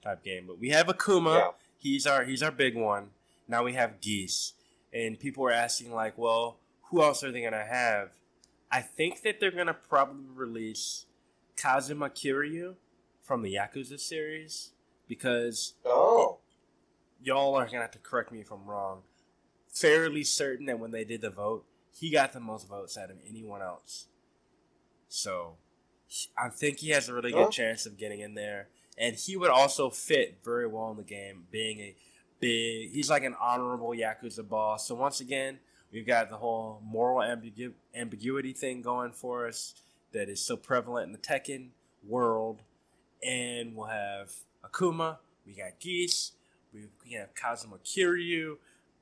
[0.02, 0.46] type game.
[0.46, 1.34] But we have Akuma.
[1.38, 1.50] Yeah.
[1.78, 3.11] He's our he's our big one.
[3.46, 4.54] Now we have Geese,
[4.92, 8.11] and people are asking like, well, who else are they gonna have?
[8.72, 11.04] I think that they're gonna probably release
[11.64, 12.74] Kazuma Kiryu
[13.22, 14.70] from the Yakuza series
[15.06, 16.38] because Oh,
[17.22, 19.02] y'all are gonna have to correct me if I'm wrong.
[19.72, 23.18] Fairly certain that when they did the vote, he got the most votes out of
[23.28, 24.06] anyone else.
[25.08, 25.56] So
[26.36, 27.50] I think he has a really good Oh.
[27.50, 31.46] chance of getting in there, and he would also fit very well in the game,
[31.50, 31.94] being a
[32.40, 32.90] big.
[32.92, 34.88] He's like an honorable yakuza boss.
[34.88, 35.61] So once again,
[35.92, 39.74] we've got the whole moral ambigu- ambiguity thing going for us
[40.12, 41.68] that is so prevalent in the Tekken
[42.06, 42.62] world,
[43.26, 44.32] and we'll have
[44.64, 45.18] Akuma.
[45.46, 46.32] We got Geese.
[46.72, 48.56] We, we have Kazuma Kiryu.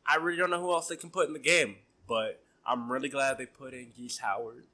[0.06, 3.08] I really don't know who else they can put in the game, but I'm really
[3.08, 4.64] glad they put in Geese Howard,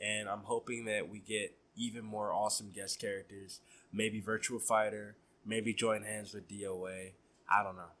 [0.00, 3.60] and I'm hoping that we get even more awesome guest characters.
[3.92, 7.12] Maybe Virtual Fighter, maybe join hands with DOA.
[7.48, 7.92] I don't know.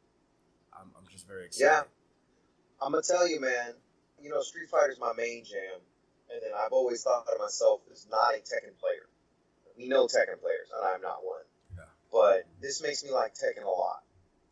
[0.72, 1.66] I'm, I'm just very excited.
[1.70, 1.82] Yeah.
[2.82, 3.74] I'm gonna tell you, man.
[4.22, 5.80] You know, Street Fighter's my main jam,
[6.32, 9.06] and then I've always thought of myself as not a Tekken player.
[9.76, 11.42] We know Tekken players, and I'm not one.
[11.76, 11.84] Yeah.
[12.12, 14.02] But this makes me like Tekken a lot,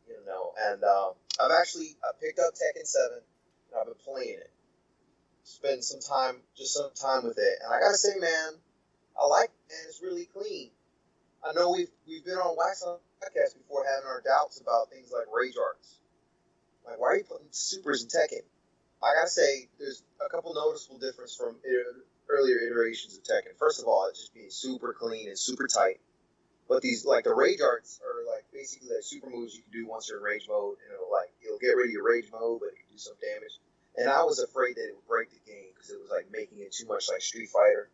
[0.09, 0.53] you know.
[0.59, 3.21] And um, I've actually I picked up Tekken Seven,
[3.71, 4.51] and I've been playing it.
[5.45, 8.53] Spend some time, just some time with it, and I gotta say, man,
[9.19, 10.71] I like it, and it's really clean.
[11.43, 15.11] I know we've we've been on Wax on podcast before having our doubts about things
[15.13, 16.01] like rage arts.
[16.85, 18.45] Like, why are you putting supers in Tekken?
[19.03, 21.57] I gotta say, there's a couple noticeable difference from
[22.29, 23.57] earlier iterations of Tekken.
[23.59, 26.01] First of all, it's just being super clean and super tight.
[26.69, 29.87] But these, like the rage arts, are like basically like super moves you can do
[29.89, 32.61] once you're in rage mode, and it'll like it'll get rid of your rage mode,
[32.61, 33.57] but it can do some damage.
[33.97, 36.59] And I was afraid that it would break the game because it was like making
[36.59, 37.89] it too much like Street Fighter.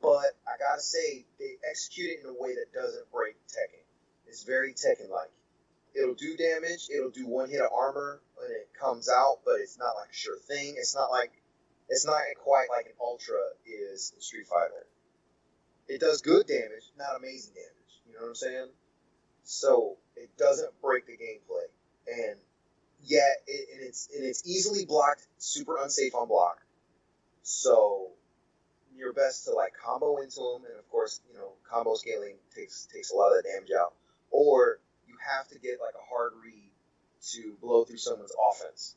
[0.00, 3.84] But I gotta say, they execute it in a way that doesn't break Tekken.
[4.26, 5.30] It's very Tekken like.
[5.94, 9.78] It'll do damage, it'll do one hit of armor when it comes out, but it's
[9.78, 10.74] not like a sure thing.
[10.76, 11.32] It's not like
[11.88, 14.86] It's not quite like an Ultra is in Street Fighter.
[15.88, 17.92] It does good damage, not amazing damage.
[18.06, 18.68] You know what I'm saying?
[19.44, 21.68] So it doesn't break the gameplay,
[22.08, 22.36] and
[23.02, 26.58] yet it, and it's and it's easily blocked, super unsafe on block.
[27.42, 28.12] So
[28.96, 32.88] your best to like combo into them, and of course, you know, combo scaling takes
[32.92, 33.92] takes a lot of that damage out.
[34.30, 36.63] Or you have to get like a hard read
[37.32, 38.94] to blow through someone's offense.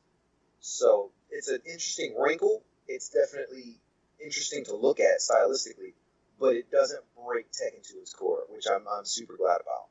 [0.60, 2.64] So it's an interesting wrinkle.
[2.88, 3.76] It's definitely
[4.24, 5.94] interesting to look at stylistically,
[6.40, 9.88] but it doesn't break Tekken to its core, which I'm I'm super glad about.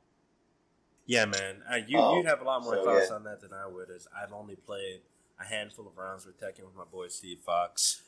[1.07, 1.63] Yeah, man.
[1.71, 3.17] Uh, you Um, you'd have a lot more so, thoughts yeah.
[3.17, 5.01] on that than I would, as I've only played
[5.41, 8.03] a handful of rounds with Tekken with my boy Steve Fox.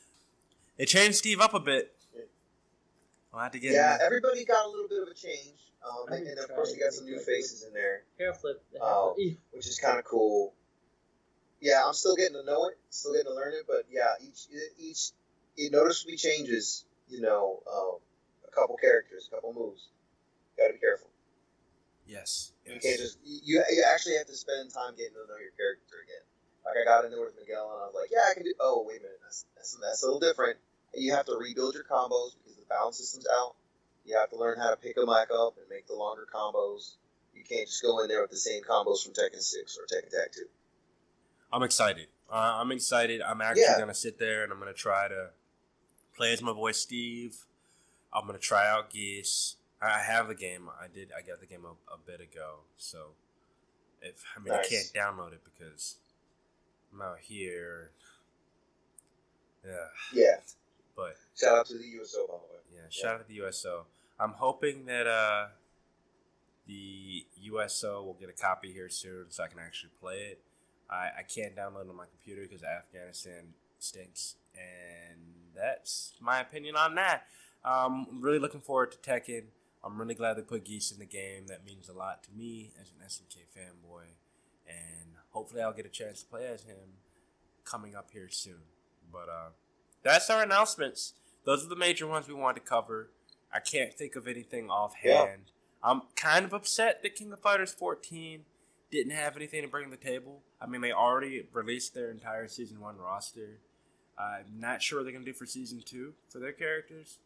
[0.77, 1.93] It changed Steve up a bit.
[3.33, 4.01] I'll have to get Yeah, him.
[4.03, 6.77] everybody got a little bit of a change, um, and, need and of course it.
[6.77, 8.63] we got some new faces in there, Hair flip.
[8.73, 9.13] The hair Oh.
[9.15, 9.25] flip.
[9.27, 9.37] Ew.
[9.53, 10.53] which is kind of cool.
[11.61, 14.47] Yeah, I'm still getting to know it, still getting to learn it, but yeah, each
[14.79, 15.11] each
[15.57, 16.85] it noticeably changes.
[17.09, 17.97] You know, um,
[18.47, 19.89] a couple characters, a couple moves.
[20.57, 21.09] Got to be careful.
[22.07, 22.53] Yes.
[22.65, 26.01] You can't just you, you actually have to spend time getting to know your character
[26.05, 26.23] again.
[26.65, 28.53] Like I got in there with Miguel and I was like, yeah, I can do.
[28.59, 30.57] Oh wait a minute, that's that's, that's a little different.
[30.95, 33.55] You have to rebuild your combos because the balance system's out.
[34.05, 36.95] You have to learn how to pick them back up and make the longer combos.
[37.35, 40.09] You can't just go in there with the same combos from Tekken Six or Tekken
[40.09, 40.45] Tag Two.
[41.53, 42.07] I'm excited.
[42.31, 43.21] Uh, I'm excited.
[43.21, 43.79] I'm actually Yeah.
[43.79, 45.29] gonna sit there and I'm gonna try to
[46.15, 47.45] play as my boy Steve.
[48.13, 49.55] I'm gonna try out Geese.
[49.81, 50.69] I I have the game.
[50.81, 51.11] I did.
[51.17, 52.59] I got the game a, a bit ago.
[52.77, 53.11] So,
[54.01, 54.65] if I mean, Nice.
[54.65, 55.95] I can't download it because
[56.93, 57.91] I'm out here.
[59.65, 60.35] Yeah, Yeah.
[60.99, 62.59] But Shout out to the USO by the way.
[62.75, 63.85] yeah, shout out to the USO.
[64.19, 65.47] I'm hoping that uh,
[66.67, 70.41] the USO will get a copy here soon so I can actually play it.
[70.89, 75.19] I, I can't download it on my computer because Afghanistan stinks, and
[75.55, 77.23] that's my opinion on that.
[77.63, 79.43] Um, I'm really looking forward to Tekken.
[79.83, 81.47] I'm really glad they put Geese in the game.
[81.47, 84.03] That means a lot to me as an SNK fanboy,
[84.67, 86.97] and hopefully I'll get a chance to play as him
[87.63, 88.63] coming up here soon.
[89.11, 89.49] But uh,
[90.03, 91.13] that's our announcements.
[91.45, 93.09] Those are the major ones we wanted to cover.
[93.53, 95.51] I can't think of anything offhand.
[95.83, 98.41] I'm kind of upset that King of Fighters 14
[98.91, 100.41] didn't have anything to bring to the table.
[100.61, 103.59] I mean, they already released their entire season one roster.
[104.17, 107.19] I'm not sure what they're gonna do for season two for their characters.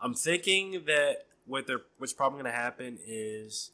[0.00, 3.70] I'm thinking that what they're what's probably gonna happen is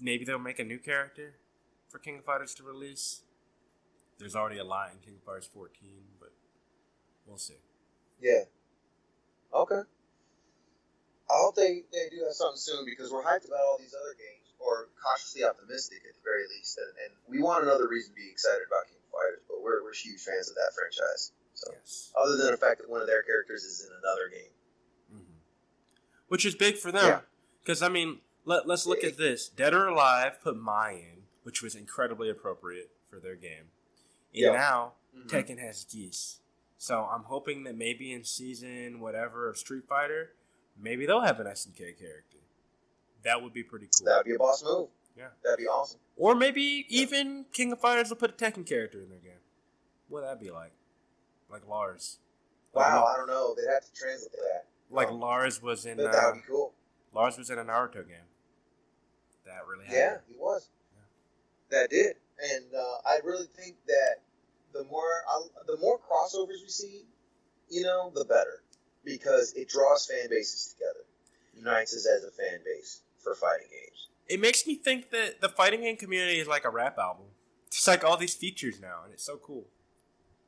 [0.00, 1.34] maybe they'll make a new character
[1.88, 3.22] for King of Fighters to release.
[4.18, 6.15] There's already a lot in King of Fighters 14, but
[7.26, 7.58] we'll see.
[8.20, 8.44] Yeah.
[9.54, 9.82] Okay.
[11.28, 14.14] I hope they, they do have something soon because we're hyped about all these other
[14.14, 18.16] games, or cautiously optimistic at the very least, and, and we want another reason to
[18.16, 21.32] be excited about King of Fighters, but we're, we're huge fans of that franchise.
[21.54, 22.12] So, Yes.
[22.16, 24.52] other than the fact that one of their characters is in another game.
[25.10, 25.38] hmm
[26.28, 27.06] Which is big for them.
[27.06, 27.20] Yeah.
[27.62, 29.48] Because, I mean, let, let's look at this.
[29.48, 33.72] Dead or Alive put Mai in, which was incredibly appropriate for their game.
[34.32, 34.52] And Yeah.
[34.52, 35.28] now Mhm.
[35.28, 36.38] Tekken has Geese.
[36.78, 40.32] So I'm hoping that maybe in season whatever of Street Fighter,
[40.80, 42.38] maybe they'll have an SNK character.
[43.24, 44.06] That would be pretty cool.
[44.06, 44.88] That'd be a boss move.
[45.16, 45.28] Yeah.
[45.42, 45.98] That'd be awesome.
[46.16, 49.40] Or maybe even King of Fighters will put a Tekken character in their game.
[50.08, 50.72] What would that be like?
[51.50, 52.18] Like Lars.
[52.74, 53.54] Wow, Lo- I don't know.
[53.56, 54.66] They'd have to translate that.
[54.90, 56.72] Like Um, Lars was in that uh, would be cool.
[57.14, 58.28] Lars was in a Naruto game.
[59.46, 60.20] That really happened.
[60.28, 60.68] Yeah, he was.
[61.70, 62.14] That did,
[62.54, 64.16] and uh, I really think that
[64.78, 67.02] the more I, the more crossovers we see,
[67.70, 68.62] you know, the better,
[69.04, 71.04] because it draws fan bases together,
[71.56, 74.08] unites us as a fan base for fighting games.
[74.28, 77.26] It makes me think that the fighting game community is like a rap album.
[77.68, 79.64] It's like all these features now, and it's so cool.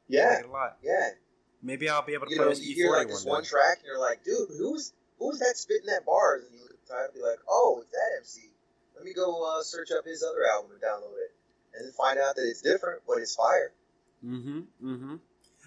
[0.09, 0.77] Yeah, like a lot.
[0.83, 1.11] yeah.
[1.63, 3.31] Maybe I'll be able to You play know, as you hear like one this day.
[3.31, 6.45] one track, and you're like, dude, who's who's that spitting that bars?
[6.47, 8.51] And you look at the title, be like, oh, it's that MC.
[8.95, 11.35] Let me go uh, search up his other album and download it,
[11.75, 13.73] and then find out that it's different, but it's fire.
[14.25, 14.61] Mm-hmm.
[14.85, 15.15] Mm-hmm.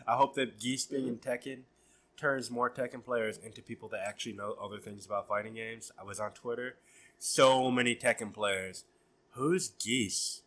[0.08, 1.60] I hope that Geese being in Tekken
[2.18, 5.92] turns more Tekken players into people that actually know other things about fighting games.
[6.00, 6.76] I was on Twitter.
[7.20, 8.86] So many Tekken players.
[9.32, 10.42] Who's Geese?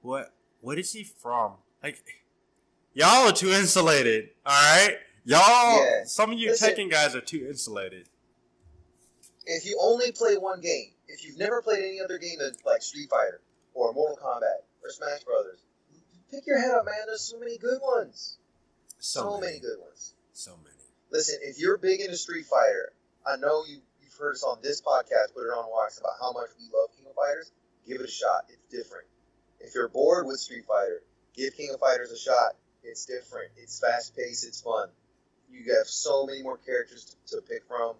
[0.00, 1.54] What what is he from?
[1.82, 2.02] Like
[2.94, 4.98] Y'all are too insulated, alright?
[5.24, 5.40] Y'all
[5.84, 6.04] Yeah.
[6.04, 6.70] some of you Listen.
[6.74, 8.08] Tekken guys are too insulated.
[9.46, 12.82] if you only play one game, if you've never played any other game than like
[12.82, 13.40] Street Fighter
[13.74, 15.60] or Mortal Kombat or Smash Brothers,
[16.32, 16.94] pick your head up, man.
[17.06, 18.38] There's so many good ones.
[18.98, 19.46] So, So, many.
[19.52, 20.14] many good ones.
[20.32, 20.76] So many.
[21.10, 22.92] Listen, if you're big into Street Fighter,
[23.26, 26.32] I know you, you've heard us on this podcast, put it on wax about how
[26.32, 27.50] much we love King of Fighters.
[27.86, 28.46] Give it a shot.
[28.48, 29.06] It's different.
[29.60, 31.02] If you're bored with Street Fighter,
[31.36, 32.56] give King of Fighters a shot.
[32.82, 33.50] It's different.
[33.56, 34.46] It's fast paced.
[34.46, 34.88] It's fun.
[35.50, 37.94] You have so many more characters to, to pick from.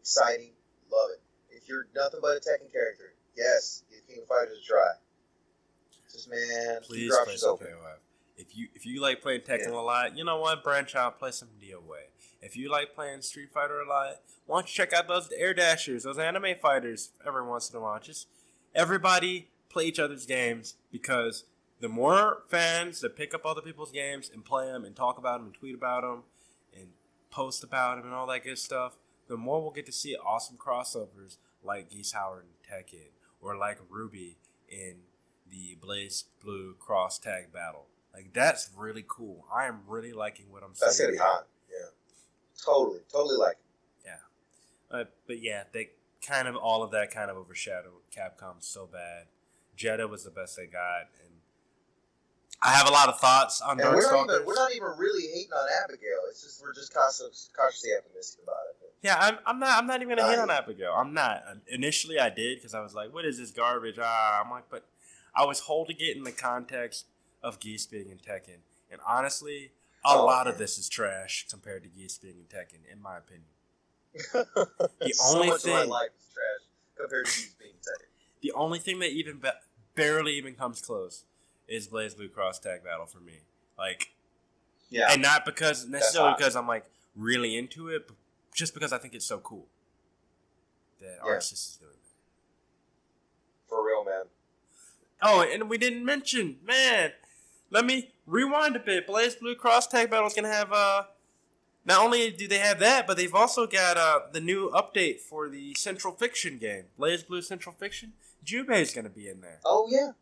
[0.00, 0.50] Exciting.
[0.92, 1.20] Love it.
[1.50, 4.92] If you're nothing but a Tekken character, yes, give King of Fighters a try.
[6.14, 7.56] Just man, Please your play some.
[7.58, 7.96] KOF.
[8.36, 9.80] If you if you like playing Tekken Yeah.
[9.80, 10.64] a lot, you know what?
[10.64, 12.08] Branch out, play some DOA.
[12.40, 15.52] If you like playing Street Fighter a lot, why don't you check out those air
[15.54, 17.98] dashers, those anime fighters every once in a while?
[18.00, 18.28] Just
[18.74, 21.44] everybody play each other's games because
[21.80, 25.38] the more fans that pick up other people's games and play them and talk about
[25.38, 26.22] them and tweet about them
[26.76, 26.88] and
[27.30, 28.96] post about them and all that good stuff,
[29.28, 33.08] the more we'll get to see awesome crossovers like Geese Howard and Tekken
[33.40, 34.36] or like Ruby
[34.68, 34.96] in
[35.54, 37.86] the Blaze Blue cross tag battle.
[38.12, 39.44] Like that's really cool.
[39.54, 41.10] I am really liking what I'm That's seeing.
[41.10, 41.46] gonna be hot.
[41.70, 41.86] Yeah,
[42.64, 43.56] totally, totally like.
[43.56, 43.60] it.
[44.90, 45.90] Uh, but yeah, they
[46.24, 49.26] kind of all of that kind of overshadowed Capcom so bad.
[49.76, 51.32] Jeddah was the best they got, and
[52.62, 55.26] I have a lot of thoughts on And we're not even we're not even really
[55.34, 56.20] hating on Abigail.
[56.30, 58.74] It's just we're just cautious, cautiously optimistic about it.
[59.02, 59.78] Yeah, I'm, I'm not.
[59.78, 60.92] I'm not even gonna hit on Abigail.
[60.92, 61.42] I'm not.
[61.68, 64.86] Initially, I did because I was like, "What is this garbage?" Ah, I'm like, but
[65.36, 67.06] I was holding it in the context
[67.42, 68.58] of Geese being in Tekken,
[68.90, 69.72] and honestly,
[70.04, 73.16] a Oh, lot of this is trash compared to Geese being in Tekken, in my
[73.18, 73.46] opinion.
[74.32, 74.44] the
[75.00, 78.06] only so much of my thing- life is trash compared to you being Tekken.
[78.42, 79.60] The only thing that even ba-
[79.94, 81.24] barely even comes close
[81.66, 83.38] is BlazBlue Cross Tag Battle for me.
[83.78, 84.12] Like,
[84.90, 86.84] Yeah, and not because necessarily because I'm like
[87.16, 88.16] really into it, but
[88.54, 89.66] just because I think it's so cool
[91.00, 91.30] that Yeah.
[91.32, 91.98] ArcSys is doing that.
[93.68, 94.26] for real, man.
[95.24, 97.12] Oh, and we didn't mention, man.
[97.70, 99.08] Let me rewind a bit.
[99.08, 101.04] BlazBlue Cross Tag Battle is gonna have uh.
[101.86, 105.48] Not only do they have that, but they've also got uh the new update for
[105.48, 108.12] the Central Fiction game, BlazBlue Central Fiction.
[108.44, 109.60] Jubei's gonna be in there.
[109.64, 110.12] Oh yeah,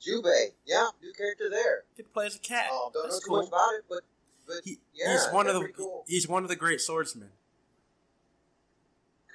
[0.00, 0.48] Jubei.
[0.66, 1.84] Yeah, new character there.
[1.96, 2.68] To play as a cat.
[2.70, 3.36] Um, don't know too cool.
[3.38, 4.00] much about it, but
[4.46, 6.04] but He, yeah, he's one of the cool.
[6.08, 7.30] he's one of the great swordsmen.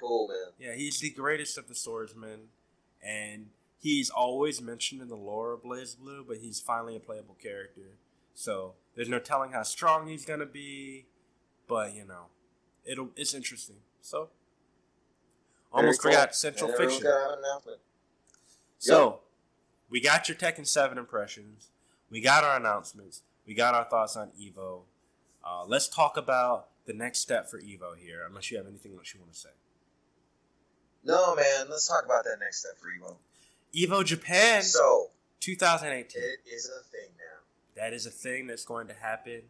[0.00, 0.52] Cool, man.
[0.58, 2.48] Yeah, he's the greatest of the swordsmen,
[3.02, 3.50] and
[3.82, 7.98] he's always mentioned in the lore of BlazBlue, but he's finally a playable character.
[8.32, 11.06] So there's no telling how strong he's gonna be,
[11.66, 12.26] but you know,
[12.84, 13.76] it'll it's interesting.
[14.00, 14.28] So
[15.72, 16.20] almost Very cool.
[16.22, 17.10] forgot Central everyone's Fiction.
[17.10, 17.80] gotta an announcement.
[18.78, 19.20] So
[19.90, 21.68] we got your Tekken Seven impressions.
[22.08, 23.22] We got our announcements.
[23.46, 24.82] We got our thoughts on Evo.
[25.44, 28.22] Uh, let's talk about the next step for Evo here.
[28.28, 29.48] Unless you have anything else you want to say.
[31.04, 31.66] No, man.
[31.68, 33.16] Let's talk about that next step for Evo.
[33.74, 35.10] Evo Japan So
[35.40, 36.22] 2018.
[36.22, 37.80] it is a thing now.
[37.82, 39.42] That is a thing that's going to happen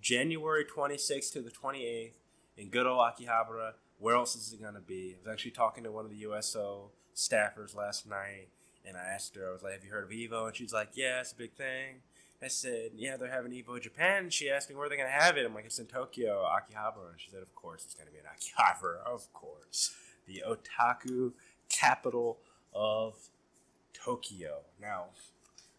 [0.00, 2.12] January 26th to the 28th
[2.56, 3.72] in good old Akihabara.
[3.98, 5.14] Where else is it going to be?
[5.16, 8.48] I was actually talking to one of the USO staffers last night,
[8.86, 10.46] and I asked her, I was like, Have you heard of Evo?
[10.48, 12.02] And she's like, Yeah, it's a big thing.
[12.42, 14.24] I said, Yeah, they're having Evo Japan.
[14.24, 15.46] And she asked me where they're going to have it.
[15.46, 17.10] I'm like, It's in Tokyo, Akihabara.
[17.12, 19.02] And she said, Of course, it's going to be in Akihabara.
[19.06, 19.94] Of course.
[20.26, 21.32] The otaku
[21.70, 22.38] capital
[22.74, 23.14] of
[24.06, 24.58] Tokyo.
[24.80, 25.06] Now,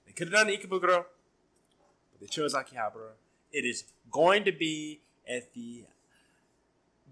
[0.06, 1.06] they could have done Ikebukuro,
[2.12, 3.14] but they chose Akihabara.
[3.54, 5.86] It is going to be at the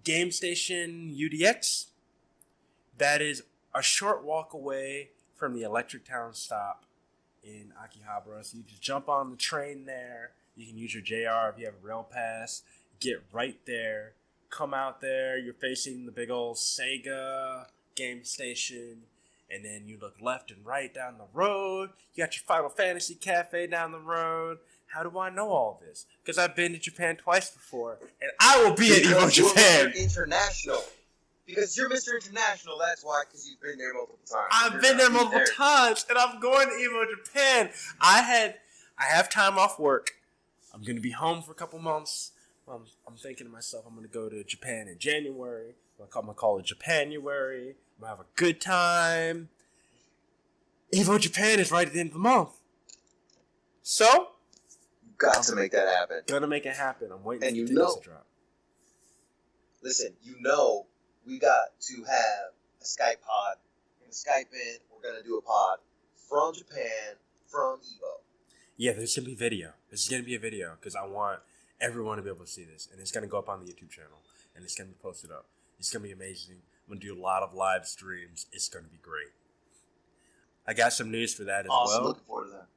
[0.03, 1.85] Game Station UDX.
[2.97, 3.43] That is
[3.73, 6.83] a short walk away from the Electric Town stop
[7.43, 8.43] in Akihabara.
[8.43, 10.31] So you just jump on the train there.
[10.57, 12.63] You can use your JR if you have a rail pass.
[12.99, 14.13] Get right there.
[14.49, 15.37] Come out there.
[15.37, 19.03] You're facing the big old Sega Game Station
[19.49, 21.91] and then you look left and right down the road.
[22.13, 24.59] You got your Final Fantasy Cafe down the road.
[24.87, 26.05] How do I know all this?
[26.23, 29.87] Because I've been to Japan twice before, and I will be at Evo you're Japan.
[29.87, 29.95] Mr.
[29.95, 30.83] International.
[31.45, 32.15] Because you're Mr.
[32.15, 33.23] International, that's why.
[33.27, 34.47] Because you've been there multiple times.
[34.51, 37.69] I've You're been there multiple times, and I'm going to Evo Japan.
[38.01, 38.55] I had,
[38.97, 40.11] I have time off work.
[40.73, 42.31] I'm gonna be home for a couple months.
[42.67, 45.75] I'm, I'm thinking to myself, I'm gonna go to Japan in January.
[46.01, 47.75] I'm gonna call it Japanuary.
[47.97, 49.49] I'm gonna have a good time.
[50.93, 52.51] Evo Japan is right at the end of the month,
[53.81, 54.29] so
[55.05, 56.21] You've got to make that happen.
[56.27, 57.11] gonna make it happen.
[57.11, 58.27] I'm waiting And for you know- to drop.
[59.81, 60.87] Listen, you know
[61.25, 63.57] we got to have a Skype pod.
[63.99, 64.77] We're gonna Skype in.
[64.93, 65.79] We're gonna do a pod
[66.29, 67.15] from Japan,
[67.47, 68.21] from Evo.
[68.77, 69.73] Yeah, there's gonna be video.
[69.89, 71.41] This is gonna be a video because I want
[71.81, 73.89] everyone to be able to see this, and it's gonna go up on the YouTube
[73.89, 74.21] channel,
[74.55, 75.45] and it's gonna be posted up.
[75.79, 76.61] It's gonna be amazing.
[76.87, 78.45] I'm gonna do a lot of live streams.
[78.51, 79.29] It's gonna be great.
[80.67, 82.01] I got some news for that as Awesome.
[82.03, 82.07] well.
[82.09, 82.67] Looking forward to that.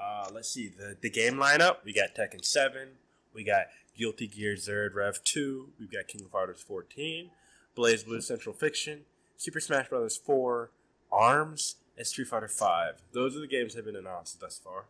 [0.00, 1.78] Uh, let's see the the game lineup.
[1.84, 2.88] We got Tekken Seven.
[3.34, 3.66] We got
[3.96, 5.70] Guilty Gear Xrd Rev Two.
[5.78, 7.30] We've got King of Fighters 14,
[7.76, 9.00] BlazBlue Central Fiction,
[9.36, 10.16] Super Smash Bros.
[10.16, 10.70] 4,
[11.10, 13.02] Arms, and Street Fighter 5.
[13.12, 14.84] Those are the games that have been announced thus far.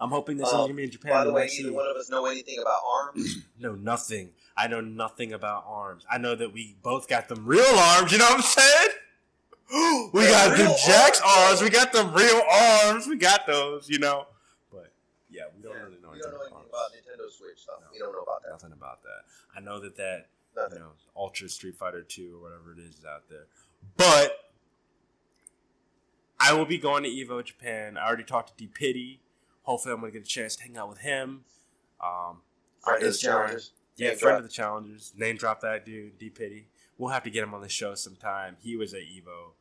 [0.00, 1.10] I'm hoping this is Um, gonna be in Japan.
[1.12, 3.36] By the way, might neither one of us know anything about arms.
[3.58, 4.32] No, nothing.
[4.56, 6.04] I know nothing about arms.
[6.10, 8.12] I know that we both got them real arms.
[8.12, 8.88] You know what I'm saying?
[10.12, 11.62] we They're got the real Jack's arms, arms.
[11.62, 13.06] We got them real arms.
[13.08, 13.88] We got those.
[13.88, 14.26] You know.
[14.70, 14.92] But
[15.30, 17.58] yeah, we don't Yeah, really know we don't know anything anything about about Nintendo Switch
[17.58, 17.76] stuff.
[17.80, 17.86] No.
[17.92, 18.50] We don't know about that.
[18.50, 19.24] Nothing about that.
[19.56, 20.78] I know that that Nothing.
[20.78, 23.46] you know Ultra Street Fighter Two or whatever it is is out there,
[23.96, 24.44] but.
[26.40, 27.96] I will be going to Evo Japan.
[27.98, 29.20] I already talked to D Pity.
[29.68, 31.44] Hopefully, I'm gonna get a chance to hang out with him.
[32.00, 32.40] Um,
[32.82, 33.72] Friend of the challengers.
[33.96, 34.38] Yeah, Name friend drop.
[34.38, 35.12] of the challengers.
[35.16, 36.68] Name drop that dude, D Pity.
[36.96, 38.56] We'll have to get him on the show sometime.
[38.60, 39.52] He was at Evo.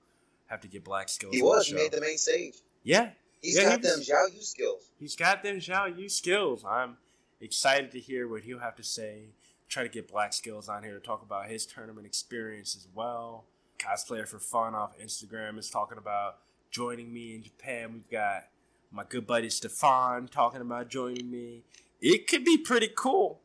[0.46, 1.36] Have to get Black Skills.
[1.36, 1.68] He on was.
[1.68, 2.56] The made the main stage.
[2.84, 3.10] yeah,
[3.42, 4.82] He's Yeah, got he them Xiao Yu skills.
[4.98, 6.64] he's got them Xiao Yu skills.
[6.66, 6.96] I'm
[7.42, 9.34] excited to hear what he'll have to say.
[9.68, 13.44] Try to get Black Skills on here to talk about his tournament experience as well.
[13.78, 16.38] Cosplayer for Fun off Instagram is talking about
[16.72, 17.92] joining me in Japan.
[17.94, 18.46] We've got
[18.92, 21.64] my good buddy Stefan talking about joining me.
[22.02, 23.42] It could be pretty cool.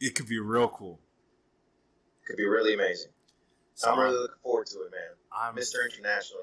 [0.00, 1.00] It could be real cool.
[2.22, 3.12] It could be really amazing.
[3.74, 5.00] So I'm really looking forward to it, man.
[5.32, 5.84] I'm Mr.
[5.84, 6.40] International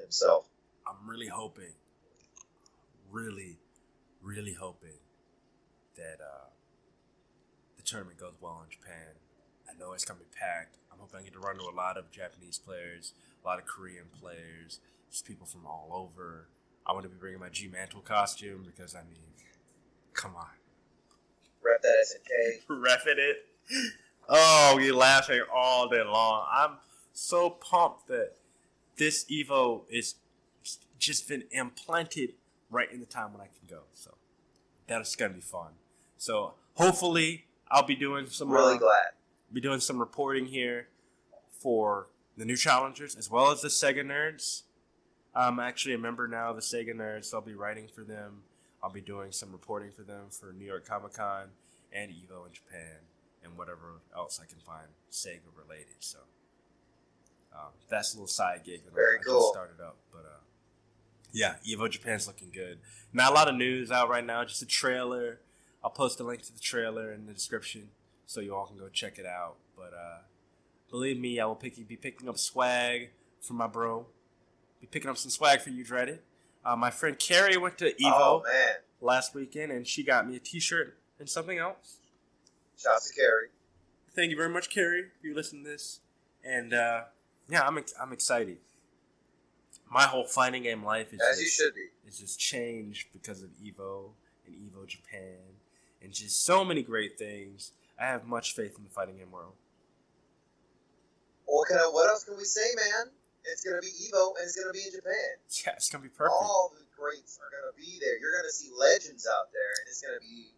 [0.00, 0.46] himself.
[0.86, 1.74] I'm really hoping,
[3.10, 3.58] really,
[4.22, 4.98] really hoping
[5.96, 6.48] that uh,
[7.76, 9.14] the tournament goes well in Japan.
[9.68, 10.78] I know it's gonna be packed.
[10.90, 13.12] I'm hoping I get to run into a lot of Japanese players,
[13.44, 14.80] a lot of Korean players,
[15.10, 16.48] just people from all over.
[16.90, 19.20] I want to be bringing my G Mantle costume because I mean,
[20.12, 20.46] come on,
[21.62, 22.66] Rep that SNK.
[22.68, 23.36] Refing it.
[24.28, 26.46] Oh, you're laughing all day long.
[26.52, 26.78] I'm
[27.12, 28.32] so pumped that
[28.96, 30.16] this Evo is
[30.98, 32.30] just been implanted
[32.70, 33.82] right in the time when I can go.
[33.94, 34.14] So
[34.88, 35.74] that's gonna be fun.
[36.18, 39.06] So hopefully I'll be doing some Really uh, glad.
[39.52, 40.88] be doing some reporting here
[41.52, 44.62] for the new challengers as well as the Sega nerds.
[45.34, 48.42] I'm actually a member now of the Sega nerds, so I'll be writing for them.
[48.82, 51.48] I'll be doing some reporting for them for New York Comic Con
[51.92, 52.96] and Evo in Japan
[53.44, 55.96] and whatever else I can find Sega related.
[56.00, 56.18] So
[57.54, 59.40] um, that's a little side gig that Very I, cool.
[59.40, 59.96] just started up.
[60.10, 60.40] But uh,
[61.32, 62.78] yeah, Evo Japan's looking good.
[63.12, 65.40] Not a lot of news out right now, just a trailer.
[65.84, 67.88] I'll post a link to the trailer in the description
[68.26, 69.56] so you all can go check it out.
[69.76, 70.18] But uh,
[70.90, 73.10] believe me, I will pick, be picking up swag
[73.40, 74.06] for my bro.
[74.80, 76.20] Be picking up some swag for you, Dreaded.
[76.64, 78.44] Uh, my friend Carrie went to Evo Oh
[79.00, 81.96] last weekend and she got me a T-shirt and something else.
[82.78, 83.48] Shouts to Carrie.
[84.14, 86.00] Thank you very much, Carrie, if you listen to this.
[86.44, 87.02] And uh,
[87.48, 88.58] yeah, I'm ex- I'm excited.
[89.90, 91.86] My whole fighting game life is As you just, should be.
[92.08, 94.10] is just changed because of Evo
[94.46, 95.36] and Evo Japan
[96.02, 97.72] and just so many great things.
[97.98, 99.52] I have much faith in the fighting game world.
[101.46, 103.10] What can I, what else can we say, man?
[103.44, 105.40] It's gonna be Evo and it's gonna be in Japan.
[105.66, 106.36] Yeah, it's gonna be perfect.
[106.40, 108.18] All the greats are gonna be there.
[108.20, 110.52] You're gonna see legends out there, and it's gonna be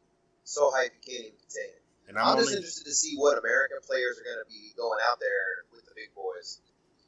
[0.44, 1.82] so hype you can't even contain it.
[2.08, 5.18] and I'm, I'm, just interested to see what American players are gonna be going out
[5.20, 6.60] there with the big boys.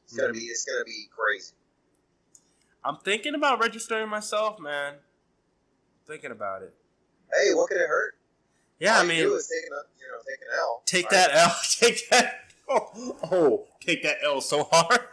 [0.06, 0.38] It's gonna Mhm.
[0.38, 1.54] be it's gonna be crazy.
[2.84, 5.00] I'm thinking about registering myself, man.
[6.06, 6.74] thinking about it.
[7.32, 8.14] Hey, what could it hurt?
[8.78, 10.82] Yeah, All I mean, do is take an you know take an L.
[10.84, 11.10] take right?
[11.12, 11.56] that L.
[11.80, 12.34] Take that.
[12.68, 15.00] Oh, oh, take that L so hard.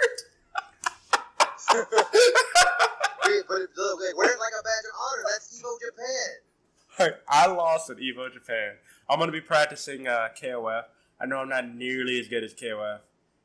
[1.73, 5.23] Wait, but it, look, wait, like a badge of honor.
[5.29, 7.13] That's Evo Japan.
[7.29, 8.73] I lost at Evo Japan.
[9.09, 10.83] I'm gonna be practicing uh, KOF.
[11.19, 12.99] I know I'm not nearly as good as KOF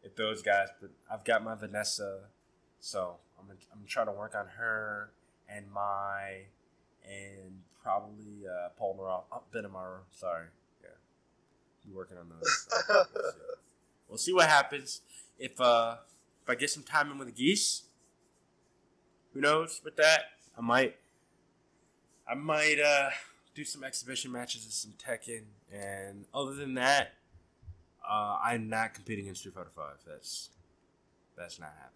[0.04, 2.20] at those guys, but I've got my Vanessa,
[2.80, 5.10] so I'm gonna, I'm trying to work on her
[5.48, 6.46] and my
[7.04, 9.98] and probably uh, Paul Naro, oh, Benimaru.
[10.10, 10.46] Sorry,
[10.82, 10.88] yeah,
[11.84, 12.66] be working on those.
[12.68, 13.38] so we'll, see.
[14.08, 15.02] We'll see what happens
[15.38, 15.96] if uh,
[16.42, 17.82] if I get some time in with the geese.
[19.36, 20.20] Who knows with that?
[20.56, 20.96] I might
[22.26, 23.10] I might uh,
[23.54, 27.12] do some exhibition matches and some Tekken, and other than that,
[28.08, 29.98] uh, I'm not competing in Street Fighter Five.
[30.06, 30.48] That's
[31.36, 31.92] that's not happening.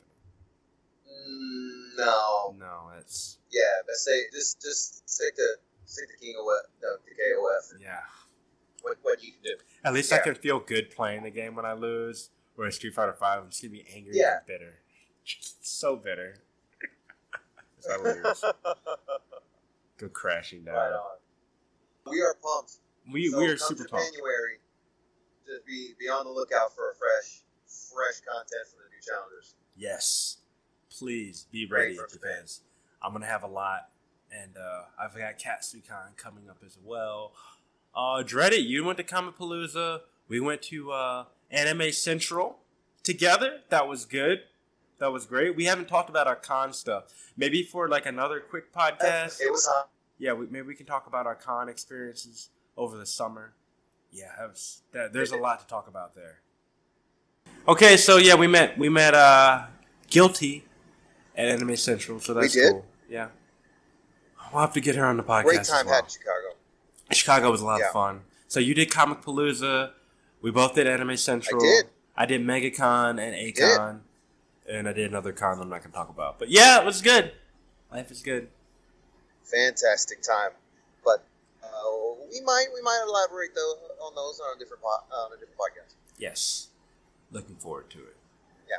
[1.96, 2.54] No.
[2.58, 5.46] No, that's Yeah, but say just just stick to
[5.86, 6.44] stick to King of
[6.82, 7.80] no, to KOF.
[7.82, 8.00] yeah.
[8.82, 9.54] What what you can do.
[9.82, 12.28] At least I can feel good playing the game when I lose.
[12.54, 14.36] Whereas Street Fighter Five, I'm just gonna be angry Yeah.
[14.38, 14.74] and bitter,
[15.62, 16.34] so bitter.
[17.84, 18.44] If I lose,
[19.98, 20.74] go crashing down.
[20.74, 21.16] right on.
[22.10, 22.74] We are pumped.
[23.12, 24.12] We So we are come super to pumped.
[24.12, 24.58] January.
[25.46, 29.54] Just be be on the lookout for a fresh fresh content from the new challengers.
[29.76, 30.38] Yes,
[30.96, 32.60] please be ready for us, because
[33.02, 33.88] I'm gonna have a lot,
[34.30, 37.32] and uh, I've got Katsucon coming up as well.
[37.94, 40.00] Uh, Dreaded, you went to Comicpalooza.
[40.28, 42.58] We went to uh, Anime Central
[43.02, 43.60] together.
[43.70, 44.40] That was good.
[45.00, 45.56] That was great.
[45.56, 47.04] We haven't talked about our con stuff.
[47.36, 49.40] Maybe for like another quick podcast.
[49.40, 49.88] It was hot.
[50.18, 53.54] yeah, we, maybe we can talk about our con experiences over the summer.
[54.12, 56.40] Yeah, that was, that, there's a lot to talk about there.
[57.66, 59.66] Okay, so yeah, we met we met uh
[60.08, 60.64] guilty
[61.36, 62.84] at Anime Central, so that's cool.
[63.08, 63.28] Yeah,
[64.52, 65.44] we'll have to get her on the podcast.
[65.44, 65.94] Great time well.
[65.94, 66.56] had in Chicago.
[67.12, 67.86] Chicago was a lot Yeah.
[67.86, 68.20] of fun.
[68.48, 69.92] So you did Comic Palooza.
[70.42, 71.60] We both did Anime Central.
[71.60, 71.86] did.
[72.16, 74.02] I did MegaCon and A-Kon.
[74.70, 76.38] And I did another con that I'm not going to talk about.
[76.38, 77.32] But yeah, it was good.
[77.92, 78.48] Life is good.
[79.44, 80.50] Fantastic time.
[81.04, 81.24] But
[81.62, 81.68] uh,
[82.30, 85.58] we might we might elaborate though on those on a different po- on a different
[85.58, 85.94] podcast.
[86.18, 86.68] Yes.
[87.32, 88.16] Looking forward to it.
[88.68, 88.78] Yeah.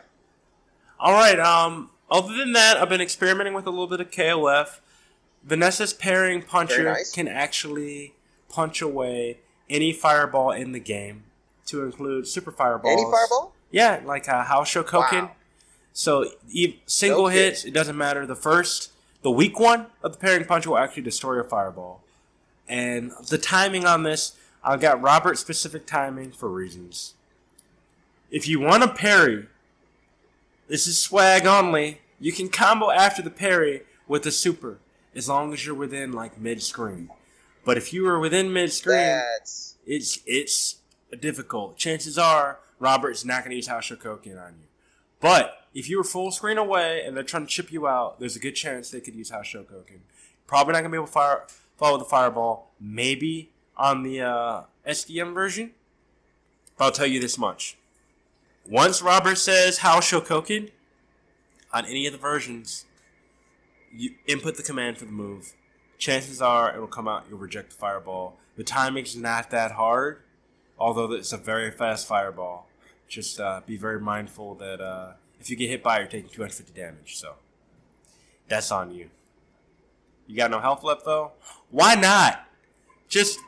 [1.00, 1.40] All right.
[1.40, 1.92] Um.
[2.10, 4.80] Other than that, I've been experimenting with a little bit of KOF.
[5.44, 7.12] Vanessa's parrying puncher nice.
[7.14, 8.14] can actually
[8.50, 9.40] punch away
[9.70, 11.24] any fireball in the game,
[11.68, 13.02] to include super fireballs.
[13.02, 13.54] Any fireball?
[13.72, 15.22] Yeah, like uh, Haoh Shokoken.
[15.24, 15.32] Wow.
[15.94, 16.26] So
[16.86, 17.44] single kidding.
[17.44, 18.26] hits, it doesn't matter.
[18.26, 22.02] The first, the weak one of the parrying punch will actually destroy a fireball.
[22.68, 24.34] And the timing on this,
[24.64, 27.16] I've got Robert specific timing for reasons.
[28.30, 29.48] If you want to parry,
[30.68, 32.00] this is swag only.
[32.20, 34.78] You can combo after the parry with a super,
[35.14, 37.10] as long as you're within like mid screen.
[37.66, 39.22] But if you are within mid screen,
[39.86, 40.78] it's it's
[41.20, 41.78] difficult.
[41.78, 44.68] Chances are Robert's not going to use Haoh Shokoken on you.
[45.20, 48.36] But if you were full screen away and they're trying to chip you out, there's
[48.36, 50.00] a good chance they could use Haoh Shokoken.
[50.48, 51.46] Probably not to be able to fire
[51.78, 52.72] follow the fireball.
[52.80, 55.72] Maybe on the uh, SDM version.
[56.78, 57.78] But I'll tell you this much:
[58.68, 60.72] once Robert says Haoh Shokoken
[61.74, 62.86] on any of the versions,
[63.94, 65.54] you input the command for the move.
[65.98, 67.26] Chances are it will come out.
[67.30, 68.38] You'll reject the fireball.
[68.58, 70.22] The timing's not that hard,
[70.78, 72.68] although it's a very fast fireball.
[73.08, 76.30] Just uh, be very mindful that uh, if you get hit by, it, you're taking
[76.30, 77.18] 250 damage.
[77.18, 77.34] So
[78.48, 79.10] that's on you.
[80.28, 81.32] You got no health left though.
[81.70, 82.46] Why not?
[83.10, 83.40] Just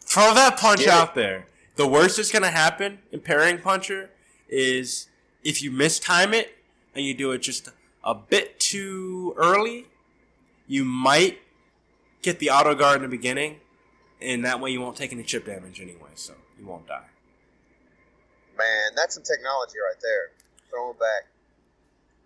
[0.00, 0.92] throw that punch Get it.
[0.94, 1.46] out there.
[1.76, 4.10] The worst that's gonna happen in parrying puncher
[4.48, 5.08] is
[5.44, 6.56] if you mistime it
[6.94, 7.68] and you do it just
[8.04, 9.86] a bit too early,
[10.66, 11.38] you might
[12.22, 13.60] get the auto guard in the beginning,
[14.20, 17.06] and that way you won't take any chip damage anyway, so you won't die.
[18.58, 20.30] man, that's some technology right there.
[20.70, 21.26] Throwing back,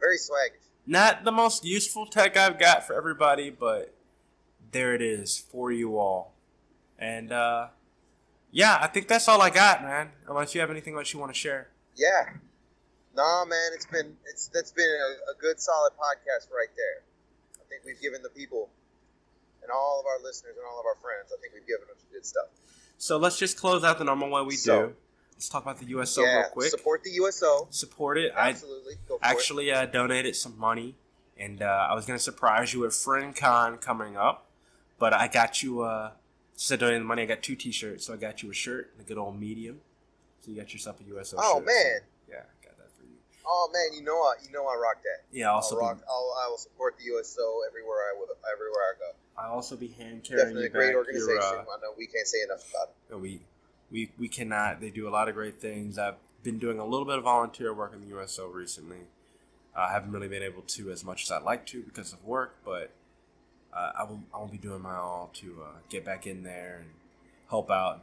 [0.01, 0.61] very swaggish.
[0.86, 3.92] Not the most useful tech I've got for everybody, but
[4.72, 6.32] there it is for you all.
[6.99, 7.68] And uh
[8.53, 10.11] yeah, I think that's all I got, man.
[10.28, 11.68] Unless you have anything else you want to share.
[11.97, 12.30] Yeah.
[13.14, 17.03] Nah, man, it's been it's that's been a, a good solid podcast right there.
[17.61, 18.68] I think we've given the people
[19.62, 21.97] and all of our listeners and all of our friends, I think we've given them
[21.99, 22.47] some good stuff.
[22.99, 24.94] So let's just close out the normal way we So- do.
[25.37, 26.70] Let's talk about the USO yeah, real quick.
[26.70, 27.68] support the USO.
[27.70, 28.32] Support it.
[28.34, 30.95] I Absolutely, go for actually uh, donated some money,
[31.37, 34.47] and uh, I was gonna surprise you with FriendCon coming up,
[34.99, 35.82] but I got you.
[35.82, 36.12] Uh,
[36.55, 38.07] since I donated the money, I got two T-shirts.
[38.07, 39.80] So I got you a shirt, and a good old medium.
[40.41, 41.37] So you got yourself a USO.
[41.39, 41.66] Oh, shirt.
[41.66, 42.01] man.
[42.01, 43.18] So, yeah, I got that for you.
[43.47, 45.26] Oh man, you know I you know I rock that.
[45.32, 48.28] Yeah, I'll also I'll rock, be, I'll, I will support the USO everywhere I will,
[48.51, 49.16] everywhere I go.
[49.37, 51.37] I'll also be hand carrying Definitely a great organization.
[51.37, 51.61] your.
[51.61, 53.20] Uh, I know we can't say enough about it.
[53.20, 53.41] We
[53.91, 54.80] we we cannot.
[54.80, 55.99] They do a lot of great things.
[55.99, 58.99] I've been doing a little bit of volunteer work in the USO recently.
[59.74, 62.57] I haven't really been able to as much as I'd like to because of work,
[62.64, 62.91] but
[63.72, 66.78] uh, I will I will be doing my all to uh, get back in there
[66.80, 66.91] and
[67.51, 68.03] help out.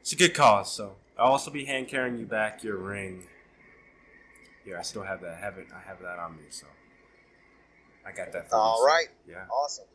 [0.00, 3.24] It's a good cause, so I'll also be hand carrying you back your ring.
[4.64, 5.34] Here, I still have that.
[5.34, 5.66] I have it.
[5.74, 6.66] I have that on me, so
[8.06, 8.48] I got that.
[8.48, 9.44] For you, All right, Yeah.
[9.50, 9.86] awesome.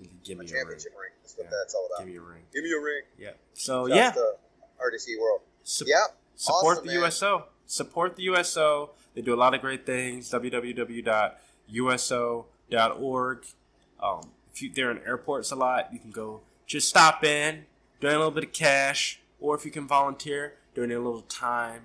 [0.00, 0.56] You can give me a ring.
[0.56, 1.10] championship ring.
[1.22, 2.04] That's what Yeah, that's all about.
[2.04, 2.42] Give me a ring.
[2.52, 3.02] Give me a ring.
[3.18, 3.30] Yeah.
[3.54, 4.10] So Shouts yeah.
[4.12, 4.34] to
[4.80, 5.40] RDC World.
[5.62, 6.04] Sup- Yeah.
[6.36, 7.02] Support Awesome, the man.
[7.04, 7.44] USO.
[7.66, 8.90] Support the USO.
[9.14, 10.30] They do a lot of great things.
[10.30, 11.34] www.uso.org.
[14.02, 17.64] Um, if you, they're in airports a lot, you can go just stop in,
[18.00, 21.82] donate a little bit of cash, or if you can volunteer, donate a little time.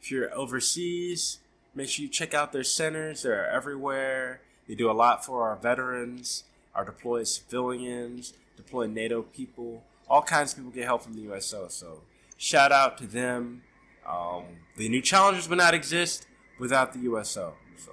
[0.00, 1.38] If you're overseas,
[1.74, 3.22] make sure you check out their centers.
[3.22, 4.40] They're everywhere.
[4.68, 6.44] They do a lot for our veterans,
[6.74, 9.84] our deployed civilians, deployed NATO people.
[10.08, 11.68] All kinds of people get help from the USO.
[11.68, 12.02] So
[12.36, 13.62] shout out to them.
[14.08, 14.44] Um,
[14.76, 16.26] the new challenges would not exist
[16.58, 17.54] without the USO.
[17.76, 17.92] So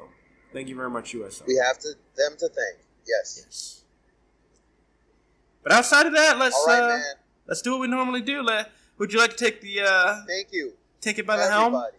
[0.53, 1.45] thank you very much, USO.
[1.47, 2.79] We have to them to thank.
[3.07, 3.43] Yes.
[3.45, 3.81] Yes.
[5.63, 6.99] But outside of that, let's right, uh,
[7.47, 8.41] let's do what we normally do.
[8.41, 11.75] Let would you like to take the uh, Thank you, take it by the helm?
[11.75, 11.93] And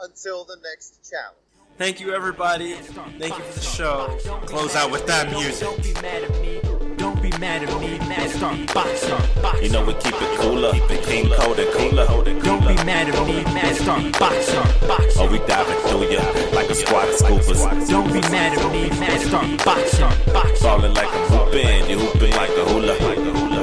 [0.00, 1.43] until the next challenge.
[1.76, 2.74] Thank you, everybody.
[2.74, 4.16] Thank you for the show.
[4.46, 5.68] Close out with that music.
[5.68, 6.60] Don't be mad at me.
[6.96, 7.98] don't be mad at me.
[8.08, 9.18] Let's start boxing.
[9.60, 12.06] You know we keep it cooler, keep it clean, cold and cooler.
[12.42, 13.42] Don't be mad at me.
[13.52, 14.62] Let's start boxing.
[15.18, 16.22] Oh, we diving through ya
[16.54, 17.88] like a squad of scoopers.
[17.88, 18.88] Don't be mad at me.
[19.00, 20.10] Let's start boxing.
[20.62, 23.53] Falling like a hoopin', you hooping like a hula.